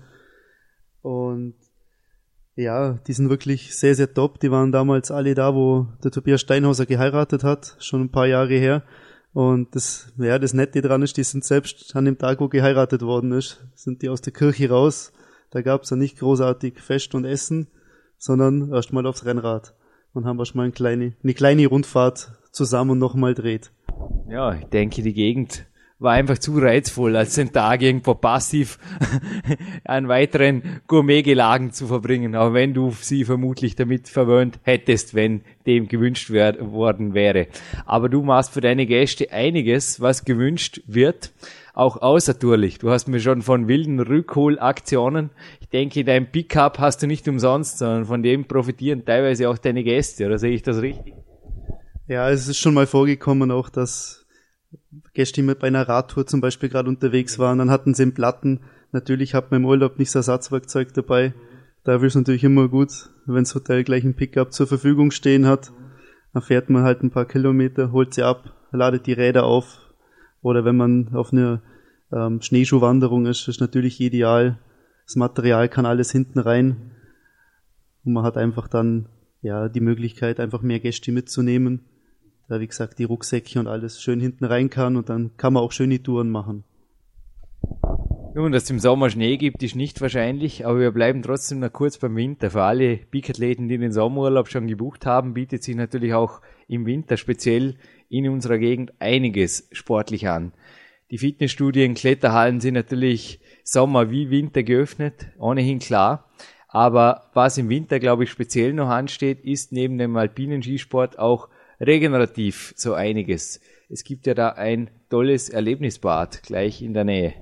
Und 1.00 1.54
ja, 2.54 2.98
die 3.06 3.12
sind 3.14 3.30
wirklich 3.30 3.74
sehr, 3.74 3.94
sehr 3.94 4.12
top. 4.12 4.40
Die 4.40 4.50
waren 4.50 4.72
damals 4.72 5.10
alle 5.10 5.34
da, 5.34 5.54
wo 5.54 5.86
der 6.04 6.10
Tobias 6.10 6.42
Steinhauser 6.42 6.84
geheiratet 6.84 7.44
hat, 7.44 7.76
schon 7.78 8.02
ein 8.02 8.10
paar 8.10 8.26
Jahre 8.26 8.54
her. 8.54 8.82
Und 9.32 9.74
das, 9.76 10.12
ja, 10.18 10.38
das 10.38 10.54
Nette 10.54 10.82
dran 10.82 11.02
ist, 11.02 11.16
die 11.16 11.22
sind 11.22 11.44
selbst 11.44 11.94
an 11.94 12.04
dem 12.04 12.18
Tag, 12.18 12.40
wo 12.40 12.48
geheiratet 12.48 13.02
worden 13.02 13.32
ist, 13.32 13.64
sind 13.74 14.02
die 14.02 14.08
aus 14.08 14.20
der 14.20 14.32
Kirche 14.32 14.70
raus. 14.70 15.12
Da 15.50 15.62
gab's 15.62 15.90
ja 15.90 15.96
nicht 15.96 16.18
großartig 16.18 16.80
Fest 16.80 17.14
und 17.14 17.24
Essen, 17.24 17.68
sondern 18.18 18.72
erstmal 18.72 19.06
aufs 19.06 19.24
Rennrad 19.24 19.74
und 20.12 20.26
haben 20.26 20.38
erstmal 20.38 20.64
eine 20.64 20.72
kleine, 20.72 21.14
eine 21.22 21.34
kleine 21.34 21.66
Rundfahrt 21.66 22.32
zusammen 22.50 22.98
nochmal 22.98 23.34
dreht. 23.34 23.72
Ja, 24.28 24.54
ich 24.54 24.64
denke, 24.66 25.02
die 25.02 25.12
Gegend 25.12 25.66
war 26.00 26.12
einfach 26.12 26.38
zu 26.38 26.58
reizvoll, 26.58 27.14
als 27.14 27.34
den 27.34 27.52
Tag 27.52 27.82
irgendwo 27.82 28.14
passiv 28.14 28.78
an 29.84 30.08
weiteren 30.08 30.80
Gourmetgelagen 30.86 31.72
zu 31.72 31.86
verbringen, 31.86 32.34
auch 32.34 32.54
wenn 32.54 32.74
du 32.74 32.90
sie 32.98 33.24
vermutlich 33.24 33.76
damit 33.76 34.08
verwöhnt 34.08 34.58
hättest, 34.62 35.14
wenn 35.14 35.42
dem 35.66 35.88
gewünscht 35.88 36.30
worden 36.30 37.14
wäre. 37.14 37.46
Aber 37.84 38.08
du 38.08 38.22
machst 38.22 38.52
für 38.52 38.62
deine 38.62 38.86
Gäste 38.86 39.30
einiges, 39.30 40.00
was 40.00 40.24
gewünscht 40.24 40.80
wird, 40.86 41.32
auch 41.74 42.00
außertourlich. 42.00 42.78
Du 42.78 42.90
hast 42.90 43.06
mir 43.06 43.20
schon 43.20 43.42
von 43.42 43.68
wilden 43.68 44.00
Rückholaktionen. 44.00 45.30
Ich 45.60 45.68
denke, 45.68 46.02
dein 46.04 46.30
Pickup 46.32 46.78
hast 46.78 47.02
du 47.02 47.06
nicht 47.06 47.28
umsonst, 47.28 47.78
sondern 47.78 48.06
von 48.06 48.22
dem 48.22 48.46
profitieren 48.46 49.04
teilweise 49.04 49.50
auch 49.50 49.58
deine 49.58 49.84
Gäste, 49.84 50.26
oder 50.26 50.38
sehe 50.38 50.52
ich 50.52 50.62
das 50.62 50.80
richtig? 50.80 51.14
Ja, 52.08 52.28
es 52.30 52.48
ist 52.48 52.58
schon 52.58 52.74
mal 52.74 52.86
vorgekommen 52.86 53.50
auch, 53.50 53.68
dass 53.68 54.19
Gäste 55.14 55.42
mit 55.42 55.60
bei 55.60 55.68
einer 55.68 55.88
Radtour 55.88 56.26
zum 56.26 56.40
Beispiel 56.40 56.68
gerade 56.68 56.88
unterwegs 56.88 57.38
waren, 57.38 57.58
dann 57.58 57.70
hatten 57.70 57.94
sie 57.94 58.02
einen 58.02 58.14
Platten. 58.14 58.60
Natürlich 58.92 59.34
hat 59.34 59.50
man 59.50 59.60
im 59.60 59.66
Urlaub 59.66 59.98
nicht 59.98 60.08
das 60.10 60.26
Ersatzwerkzeug 60.28 60.92
dabei. 60.94 61.32
Da 61.84 61.96
ist 61.96 62.02
es 62.02 62.14
natürlich 62.16 62.44
immer 62.44 62.68
gut, 62.68 62.90
wenn 63.26 63.44
das 63.44 63.54
Hotel 63.54 63.84
gleich 63.84 64.04
ein 64.04 64.16
Pickup 64.16 64.52
zur 64.52 64.66
Verfügung 64.66 65.12
stehen 65.12 65.46
hat. 65.46 65.72
Dann 66.32 66.42
fährt 66.42 66.70
man 66.70 66.82
halt 66.82 67.02
ein 67.02 67.10
paar 67.10 67.24
Kilometer, 67.24 67.92
holt 67.92 68.14
sie 68.14 68.22
ab, 68.22 68.52
ladet 68.72 69.06
die 69.06 69.12
Räder 69.12 69.44
auf. 69.44 69.80
Oder 70.42 70.64
wenn 70.64 70.76
man 70.76 71.14
auf 71.14 71.32
einer 71.32 71.62
ähm, 72.12 72.40
Schneeschuhwanderung 72.40 73.26
ist, 73.26 73.46
ist 73.48 73.60
natürlich 73.60 74.00
ideal. 74.00 74.58
Das 75.06 75.16
Material 75.16 75.68
kann 75.68 75.86
alles 75.86 76.10
hinten 76.10 76.40
rein. 76.40 76.92
Und 78.04 78.14
man 78.14 78.24
hat 78.24 78.36
einfach 78.36 78.66
dann 78.66 79.08
ja 79.40 79.68
die 79.68 79.80
Möglichkeit, 79.80 80.40
einfach 80.40 80.62
mehr 80.62 80.80
Gäste 80.80 81.12
mitzunehmen 81.12 81.84
da 82.50 82.58
wie 82.58 82.66
gesagt 82.66 82.98
die 82.98 83.04
Rucksäcke 83.04 83.60
und 83.60 83.68
alles 83.68 84.02
schön 84.02 84.20
hinten 84.20 84.44
rein 84.44 84.70
kann 84.70 84.96
und 84.96 85.08
dann 85.08 85.36
kann 85.36 85.52
man 85.52 85.62
auch 85.62 85.70
schöne 85.70 86.02
Touren 86.02 86.30
machen. 86.30 86.64
Nun, 88.34 88.52
dass 88.52 88.64
es 88.64 88.70
im 88.70 88.78
Sommer 88.78 89.10
Schnee 89.10 89.36
gibt, 89.36 89.62
ist 89.62 89.76
nicht 89.76 90.00
wahrscheinlich, 90.00 90.66
aber 90.66 90.80
wir 90.80 90.90
bleiben 90.90 91.22
trotzdem 91.22 91.60
noch 91.60 91.72
kurz 91.72 91.98
beim 91.98 92.16
Winter. 92.16 92.50
Für 92.50 92.62
alle 92.62 92.96
Peak-Athleten, 92.96 93.68
die 93.68 93.78
den 93.78 93.92
Sommerurlaub 93.92 94.48
schon 94.48 94.66
gebucht 94.66 95.06
haben, 95.06 95.34
bietet 95.34 95.62
sich 95.62 95.76
natürlich 95.76 96.14
auch 96.14 96.40
im 96.66 96.86
Winter 96.86 97.16
speziell 97.16 97.76
in 98.08 98.28
unserer 98.28 98.58
Gegend 98.58 98.92
einiges 99.00 99.68
sportlich 99.72 100.28
an. 100.28 100.52
Die 101.10 101.18
Fitnessstudien, 101.18 101.94
Kletterhallen 101.94 102.60
sind 102.60 102.74
natürlich 102.74 103.40
Sommer 103.64 104.10
wie 104.10 104.30
Winter 104.30 104.62
geöffnet, 104.62 105.28
ohnehin 105.38 105.80
klar. 105.80 106.30
Aber 106.68 107.30
was 107.34 107.58
im 107.58 107.68
Winter, 107.68 107.98
glaube 107.98 108.24
ich, 108.24 108.30
speziell 108.30 108.72
noch 108.72 108.88
ansteht, 108.88 109.40
ist 109.40 109.72
neben 109.72 109.98
dem 109.98 110.16
alpinen 110.16 110.62
Skisport 110.62 111.18
auch 111.18 111.48
regenerativ 111.80 112.74
so 112.76 112.94
einiges. 112.94 113.60
Es 113.88 114.04
gibt 114.04 114.26
ja 114.26 114.34
da 114.34 114.50
ein 114.50 114.90
tolles 115.08 115.48
Erlebnisbad 115.48 116.42
gleich 116.42 116.82
in 116.82 116.94
der 116.94 117.04
Nähe. 117.04 117.34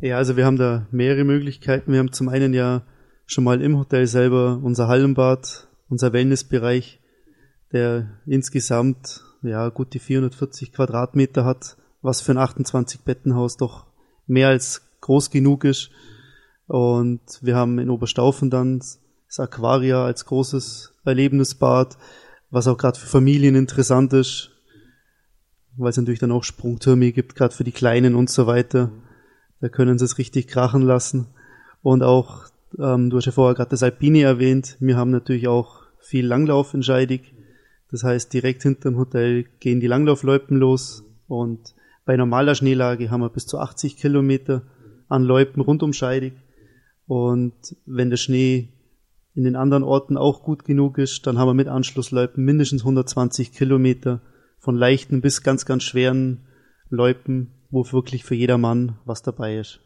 Ja, 0.00 0.16
also 0.16 0.36
wir 0.36 0.46
haben 0.46 0.56
da 0.56 0.86
mehrere 0.90 1.24
Möglichkeiten. 1.24 1.92
Wir 1.92 1.98
haben 1.98 2.12
zum 2.12 2.28
einen 2.28 2.54
ja 2.54 2.86
schon 3.26 3.44
mal 3.44 3.60
im 3.60 3.78
Hotel 3.78 4.06
selber 4.06 4.60
unser 4.62 4.88
Hallenbad, 4.88 5.68
unser 5.88 6.12
Wellnessbereich, 6.12 7.00
der 7.72 8.20
insgesamt 8.24 9.22
ja 9.42 9.68
gut 9.68 9.92
die 9.94 9.98
440 9.98 10.72
Quadratmeter 10.72 11.44
hat, 11.44 11.76
was 12.00 12.20
für 12.20 12.32
ein 12.32 12.38
28 12.38 13.02
Bettenhaus 13.02 13.56
doch 13.56 13.86
mehr 14.26 14.48
als 14.48 14.82
groß 15.00 15.30
genug 15.30 15.64
ist. 15.64 15.90
Und 16.66 17.20
wir 17.42 17.56
haben 17.56 17.78
in 17.78 17.90
Oberstaufen 17.90 18.50
dann 18.50 18.78
das 18.78 19.38
Aquaria 19.38 20.04
als 20.04 20.24
großes 20.26 20.94
Erlebnisbad 21.04 21.98
was 22.50 22.66
auch 22.66 22.78
gerade 22.78 22.98
für 22.98 23.06
Familien 23.06 23.54
interessant 23.54 24.12
ist, 24.12 24.50
weil 25.76 25.90
es 25.90 25.96
natürlich 25.96 26.20
dann 26.20 26.32
auch 26.32 26.44
Sprungtürme 26.44 27.12
gibt, 27.12 27.34
gerade 27.36 27.54
für 27.54 27.64
die 27.64 27.72
Kleinen 27.72 28.14
und 28.14 28.30
so 28.30 28.46
weiter. 28.46 28.90
Da 29.60 29.68
können 29.68 29.98
sie 29.98 30.04
es 30.04 30.18
richtig 30.18 30.48
krachen 30.48 30.82
lassen. 30.82 31.26
Und 31.82 32.02
auch, 32.02 32.46
ähm, 32.78 33.10
du 33.10 33.16
hast 33.16 33.26
ja 33.26 33.32
vorher 33.32 33.54
gerade 33.54 33.70
das 33.70 33.82
Alpine 33.82 34.22
erwähnt, 34.22 34.76
wir 34.80 34.96
haben 34.96 35.10
natürlich 35.10 35.48
auch 35.48 35.82
viel 36.00 36.26
Langlauf 36.26 36.74
in 36.74 36.82
Scheidig. 36.82 37.34
Das 37.90 38.04
heißt, 38.04 38.32
direkt 38.32 38.62
hinter 38.62 38.90
dem 38.90 38.98
Hotel 38.98 39.44
gehen 39.60 39.80
die 39.80 39.86
Langlaufloipen 39.86 40.56
los 40.56 41.04
und 41.26 41.74
bei 42.04 42.16
normaler 42.16 42.54
Schneelage 42.54 43.10
haben 43.10 43.20
wir 43.20 43.28
bis 43.28 43.46
zu 43.46 43.58
80 43.58 43.96
Kilometer 43.96 44.62
an 45.08 45.24
Loipen 45.24 45.62
rund 45.62 45.82
um 45.82 45.92
Scheidig. 45.92 46.32
Und 47.06 47.54
wenn 47.86 48.10
der 48.10 48.16
Schnee 48.16 48.68
in 49.38 49.44
den 49.44 49.54
anderen 49.54 49.84
Orten 49.84 50.16
auch 50.16 50.42
gut 50.42 50.64
genug 50.64 50.98
ist, 50.98 51.24
dann 51.28 51.38
haben 51.38 51.46
wir 51.46 51.54
mit 51.54 51.68
Anschlussläupen 51.68 52.44
mindestens 52.44 52.82
120 52.82 53.52
Kilometer 53.52 54.20
von 54.58 54.74
leichten 54.74 55.20
bis 55.20 55.44
ganz, 55.44 55.64
ganz 55.64 55.84
schweren 55.84 56.48
Läupen, 56.90 57.52
wo 57.70 57.86
wirklich 57.92 58.24
für 58.24 58.34
jedermann 58.34 58.98
was 59.04 59.22
dabei 59.22 59.58
ist. 59.58 59.78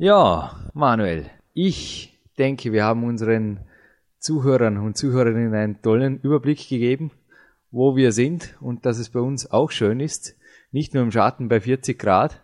Ja, 0.00 0.58
Manuel, 0.74 1.26
ich 1.54 2.18
denke, 2.36 2.72
wir 2.72 2.82
haben 2.82 3.04
unseren 3.04 3.60
Zuhörern 4.18 4.76
und 4.78 4.96
Zuhörerinnen 4.96 5.54
einen 5.54 5.82
tollen 5.82 6.18
Überblick 6.18 6.68
gegeben, 6.68 7.12
wo 7.70 7.94
wir 7.94 8.10
sind 8.10 8.56
und 8.60 8.86
dass 8.86 8.98
es 8.98 9.10
bei 9.10 9.20
uns 9.20 9.52
auch 9.52 9.70
schön 9.70 10.00
ist, 10.00 10.34
nicht 10.72 10.94
nur 10.94 11.04
im 11.04 11.12
Schatten 11.12 11.48
bei 11.48 11.60
40 11.60 11.96
Grad 11.96 12.40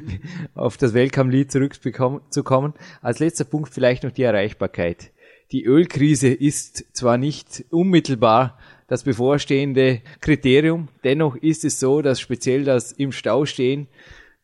auf 0.54 0.78
das 0.78 0.94
Welcome-Lied 0.94 1.52
zurückzukommen. 1.52 2.72
Als 3.02 3.18
letzter 3.18 3.44
Punkt 3.44 3.74
vielleicht 3.74 4.04
noch 4.04 4.12
die 4.12 4.22
Erreichbarkeit 4.22 5.10
die 5.52 5.64
Ölkrise 5.64 6.28
ist 6.28 6.84
zwar 6.94 7.18
nicht 7.18 7.64
unmittelbar 7.70 8.58
das 8.88 9.04
bevorstehende 9.04 10.02
Kriterium, 10.20 10.88
dennoch 11.04 11.36
ist 11.36 11.64
es 11.64 11.78
so, 11.78 12.02
dass 12.02 12.20
speziell 12.20 12.64
das 12.64 12.92
im 12.92 13.12
Stau 13.12 13.46
stehen 13.46 13.88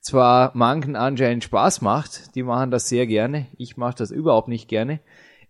zwar 0.00 0.52
manchen 0.54 0.96
anscheinend 0.96 1.44
Spaß 1.44 1.82
macht, 1.82 2.34
die 2.34 2.42
machen 2.42 2.70
das 2.70 2.88
sehr 2.88 3.06
gerne, 3.06 3.46
ich 3.56 3.76
mache 3.76 3.96
das 3.98 4.10
überhaupt 4.10 4.48
nicht 4.48 4.68
gerne. 4.68 5.00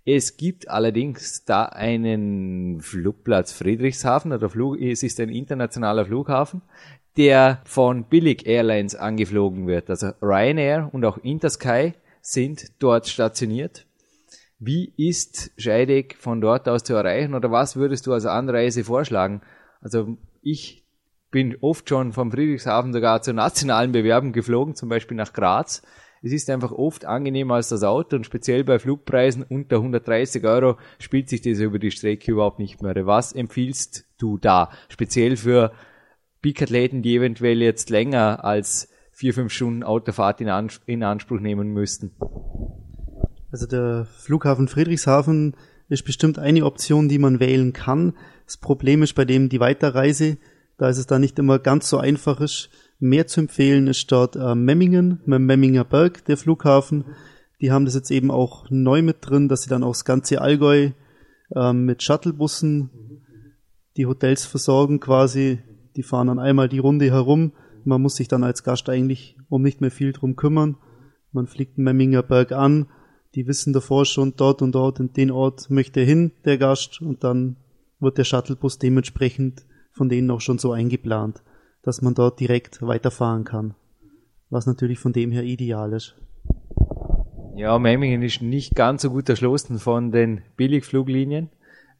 Es 0.05 0.37
gibt 0.37 0.69
allerdings 0.69 1.45
da 1.45 1.65
einen 1.65 2.81
Flugplatz 2.81 3.53
Friedrichshafen, 3.53 4.33
oder 4.33 4.49
Flug, 4.49 4.81
es 4.81 5.03
ist 5.03 5.21
ein 5.21 5.29
internationaler 5.29 6.07
Flughafen, 6.07 6.63
der 7.17 7.61
von 7.65 8.05
Billig 8.05 8.47
Airlines 8.47 8.95
angeflogen 8.95 9.67
wird. 9.67 9.91
Also 9.91 10.13
Ryanair 10.23 10.89
und 10.93 11.05
auch 11.05 11.19
Intersky 11.19 11.93
sind 12.23 12.73
dort 12.79 13.07
stationiert. 13.07 13.87
Wie 14.59 14.93
ist 14.97 15.53
Scheidegg 15.57 16.17
von 16.19 16.41
dort 16.41 16.69
aus 16.69 16.83
zu 16.83 16.95
erreichen 16.95 17.35
oder 17.35 17.53
was 17.53 17.77
würdest 17.77 18.07
du 18.07 18.13
als 18.13 18.27
Anreise 18.27 18.83
vorschlagen? 18.83 19.43
Also 19.81 20.19
ich 20.43 20.85
bin 21.31 21.57
oft 21.61 21.89
schon 21.89 22.13
vom 22.13 22.33
Friedrichshafen 22.33 22.93
sogar 22.93 23.23
zu 23.23 23.33
nationalen 23.33 23.93
Bewerben 23.93 24.33
geflogen, 24.33 24.75
zum 24.75 24.89
Beispiel 24.89 25.17
nach 25.17 25.33
Graz. 25.33 25.83
Es 26.23 26.33
ist 26.33 26.51
einfach 26.51 26.73
oft 26.73 27.05
angenehmer 27.05 27.55
als 27.55 27.69
das 27.69 27.85
Auto 27.85 28.17
und 28.17 28.25
speziell 28.25 28.65
bei 28.65 28.81
Flugpreisen 28.81 29.45
unter 29.45 29.77
130 29.77 30.45
Euro 30.45 30.77
spielt 30.99 31.29
sich 31.29 31.43
das 31.43 31.61
über 31.61 31.79
die 31.79 31.93
Strecke 31.93 32.33
überhaupt 32.33 32.59
nicht 32.59 32.83
mehr. 32.83 33.07
Was 33.07 33.33
empfiehlst 33.33 34.07
du 34.19 34.39
da? 34.39 34.71
Speziell 34.89 35.37
für 35.37 35.73
Peak-Athleten, 36.43 37.03
die 37.03 37.15
eventuell 37.15 37.63
jetzt 37.63 37.91
länger 37.91 38.45
als 38.45 38.89
vier, 39.13 39.35
fünf 39.35 39.53
Stunden 39.53 39.85
Autofahrt 39.85 40.41
in, 40.41 40.49
Anspruch 41.03 41.41
nehmen 41.41 41.69
müssten. 41.69 42.17
Also 43.51 43.67
der 43.67 44.07
Flughafen 44.19 44.69
Friedrichshafen 44.69 45.57
ist 45.89 46.05
bestimmt 46.05 46.39
eine 46.39 46.65
Option, 46.65 47.09
die 47.09 47.19
man 47.19 47.41
wählen 47.41 47.73
kann. 47.73 48.15
Das 48.45 48.59
Problem 48.59 49.03
ist 49.03 49.15
bei 49.15 49.25
dem 49.25 49.49
die 49.49 49.61
Weiterreise, 49.61 50.37
da 50.77 50.89
ist 50.89 50.99
es 50.99 51.07
da 51.07 51.19
nicht 51.19 51.39
immer 51.39 51.59
ganz 51.59 51.89
so 51.89 51.99
einfach 51.99 52.41
ist. 52.41 52.71
Mehr 53.01 53.27
zu 53.27 53.41
empfehlen 53.41 53.87
ist 53.87 54.11
dort 54.13 54.37
äh, 54.37 54.55
Memmingen, 54.55 55.21
mit 55.25 55.41
Memminger 55.41 55.85
Berg, 55.85 56.25
der 56.27 56.37
Flughafen. 56.37 57.05
Die 57.61 57.73
haben 57.73 57.85
das 57.85 57.95
jetzt 57.95 58.11
eben 58.11 58.31
auch 58.31 58.67
neu 58.71 59.03
mit 59.03 59.19
drin, 59.21 59.49
dass 59.49 59.63
sie 59.63 59.71
dann 59.71 59.83
auch 59.83 59.93
das 59.93 60.05
ganze 60.05 60.41
Allgäu 60.41 60.91
äh, 61.55 61.73
mit 61.73 62.03
Shuttlebussen 62.03 62.91
die 63.97 64.07
Hotels 64.07 64.45
versorgen 64.45 65.01
quasi. 65.01 65.59
Die 65.97 66.03
fahren 66.03 66.29
dann 66.29 66.39
einmal 66.39 66.69
die 66.69 66.79
Runde 66.79 67.11
herum. 67.11 67.53
Man 67.85 68.03
muss 68.03 68.17
sich 68.17 68.29
dann 68.29 68.45
als 68.45 68.63
Gast 68.63 68.89
eigentlich 68.89 69.37
um 69.49 69.63
nicht 69.63 69.81
mehr 69.81 69.91
viel 69.91 70.13
drum 70.13 70.37
kümmern. 70.37 70.77
Man 71.33 71.47
fliegt 71.47 71.79
Memminger 71.79 72.23
Berg 72.23 72.53
an, 72.53 72.87
die 73.39 73.47
wissen 73.47 73.73
davor 73.73 74.05
schon, 74.05 74.35
dort 74.37 74.63
und 74.63 74.73
dort 74.73 74.99
in 74.99 75.13
den 75.13 75.31
Ort 75.31 75.71
möchte 75.71 76.01
hin, 76.01 76.33
der 76.45 76.59
Gast, 76.59 77.01
und 77.01 77.23
dann 77.23 77.55
wird 78.01 78.19
der 78.19 78.25
Shuttlebus 78.25 78.81
dementsprechend 78.81 79.65
von 79.93 80.09
denen 80.09 80.29
auch 80.33 80.41
schon 80.41 80.59
so 80.59 80.73
eingeplant, 80.73 81.45
dass 81.83 82.03
man 82.03 82.15
dort 82.15 82.41
direkt 82.41 82.83
weiterfahren 82.83 83.45
kann. 83.45 83.77
Was 84.51 84.67
natürlich 84.67 84.99
von 84.99 85.13
dem 85.13 85.31
her 85.31 85.45
ideal 85.45 85.93
ist. 85.93 86.17
Ja, 87.55 87.79
Memmingen 87.79 88.23
ist 88.23 88.43
nicht 88.43 88.75
ganz 88.75 89.03
so 89.03 89.11
gut 89.11 89.29
erschlossen 89.29 89.79
von 89.79 90.11
den 90.11 90.43
Billigfluglinien. 90.57 91.49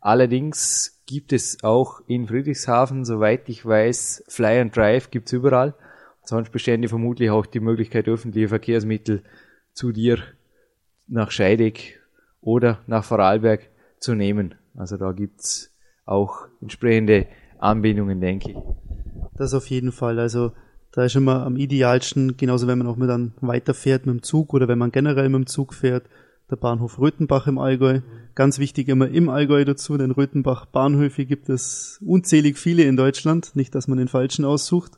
Allerdings 0.01 1.05
gibt 1.07 1.33
es 1.33 1.63
auch 1.63 2.01
in 2.09 2.27
Friedrichshafen, 2.27 3.05
soweit 3.05 3.49
ich 3.49 3.65
weiß, 3.65 4.25
Fly 4.27 4.59
and 4.59 4.77
Drive 4.77 5.13
gibt's 5.13 5.33
überall. 5.33 5.77
Sonst 6.25 6.51
bestände 6.51 6.89
vermutlich 6.89 7.31
auch 7.31 7.47
die 7.47 7.61
Möglichkeit, 7.61 8.09
öffentliche 8.09 8.49
Verkehrsmittel 8.49 9.23
zu 9.73 9.93
dir 9.93 10.19
nach 11.09 11.31
Scheidegg 11.31 11.99
oder 12.41 12.79
nach 12.87 13.05
Vorarlberg 13.05 13.69
zu 13.99 14.15
nehmen. 14.15 14.55
Also 14.77 14.97
da 14.97 15.13
gibt's 15.13 15.75
auch 16.05 16.47
entsprechende 16.61 17.27
Anbindungen, 17.59 18.21
denke 18.21 18.51
ich. 18.53 18.57
Das 19.37 19.55
auf 19.55 19.69
jeden 19.69 19.93
Fall. 19.93 20.19
Also 20.19 20.53
Da 20.93 21.05
ist 21.05 21.17
immer 21.17 21.45
am 21.45 21.57
idealsten, 21.57 22.37
genauso 22.37 22.67
wenn 22.67 22.79
man 22.79 22.87
auch 22.87 22.97
mit 22.97 23.09
dann 23.09 23.35
weiterfährt 23.41 24.07
mit 24.07 24.15
dem 24.15 24.23
Zug 24.23 24.55
oder 24.55 24.69
wenn 24.69 24.79
man 24.79 24.91
generell 24.91 25.29
mit 25.29 25.41
dem 25.41 25.47
Zug 25.47 25.75
fährt, 25.75 26.07
der 26.51 26.57
Bahnhof 26.57 26.99
Röthenbach 26.99 27.47
im 27.47 27.59
Allgäu. 27.59 28.01
Ganz 28.35 28.59
wichtig 28.59 28.89
immer 28.89 29.09
im 29.09 29.29
Allgäu 29.29 29.65
dazu, 29.65 29.99
denn 29.99 30.11
Röthenbach 30.11 30.67
Bahnhöfe 30.67 31.27
gibt 31.27 31.51
es 31.51 32.01
unzählig 32.05 32.57
viele 32.59 32.85
in 32.85 32.97
Deutschland, 32.97 33.55
nicht, 33.55 33.75
dass 33.75 33.87
man 33.87 33.99
den 33.99 34.09
falschen 34.09 34.45
aussucht. 34.45 34.93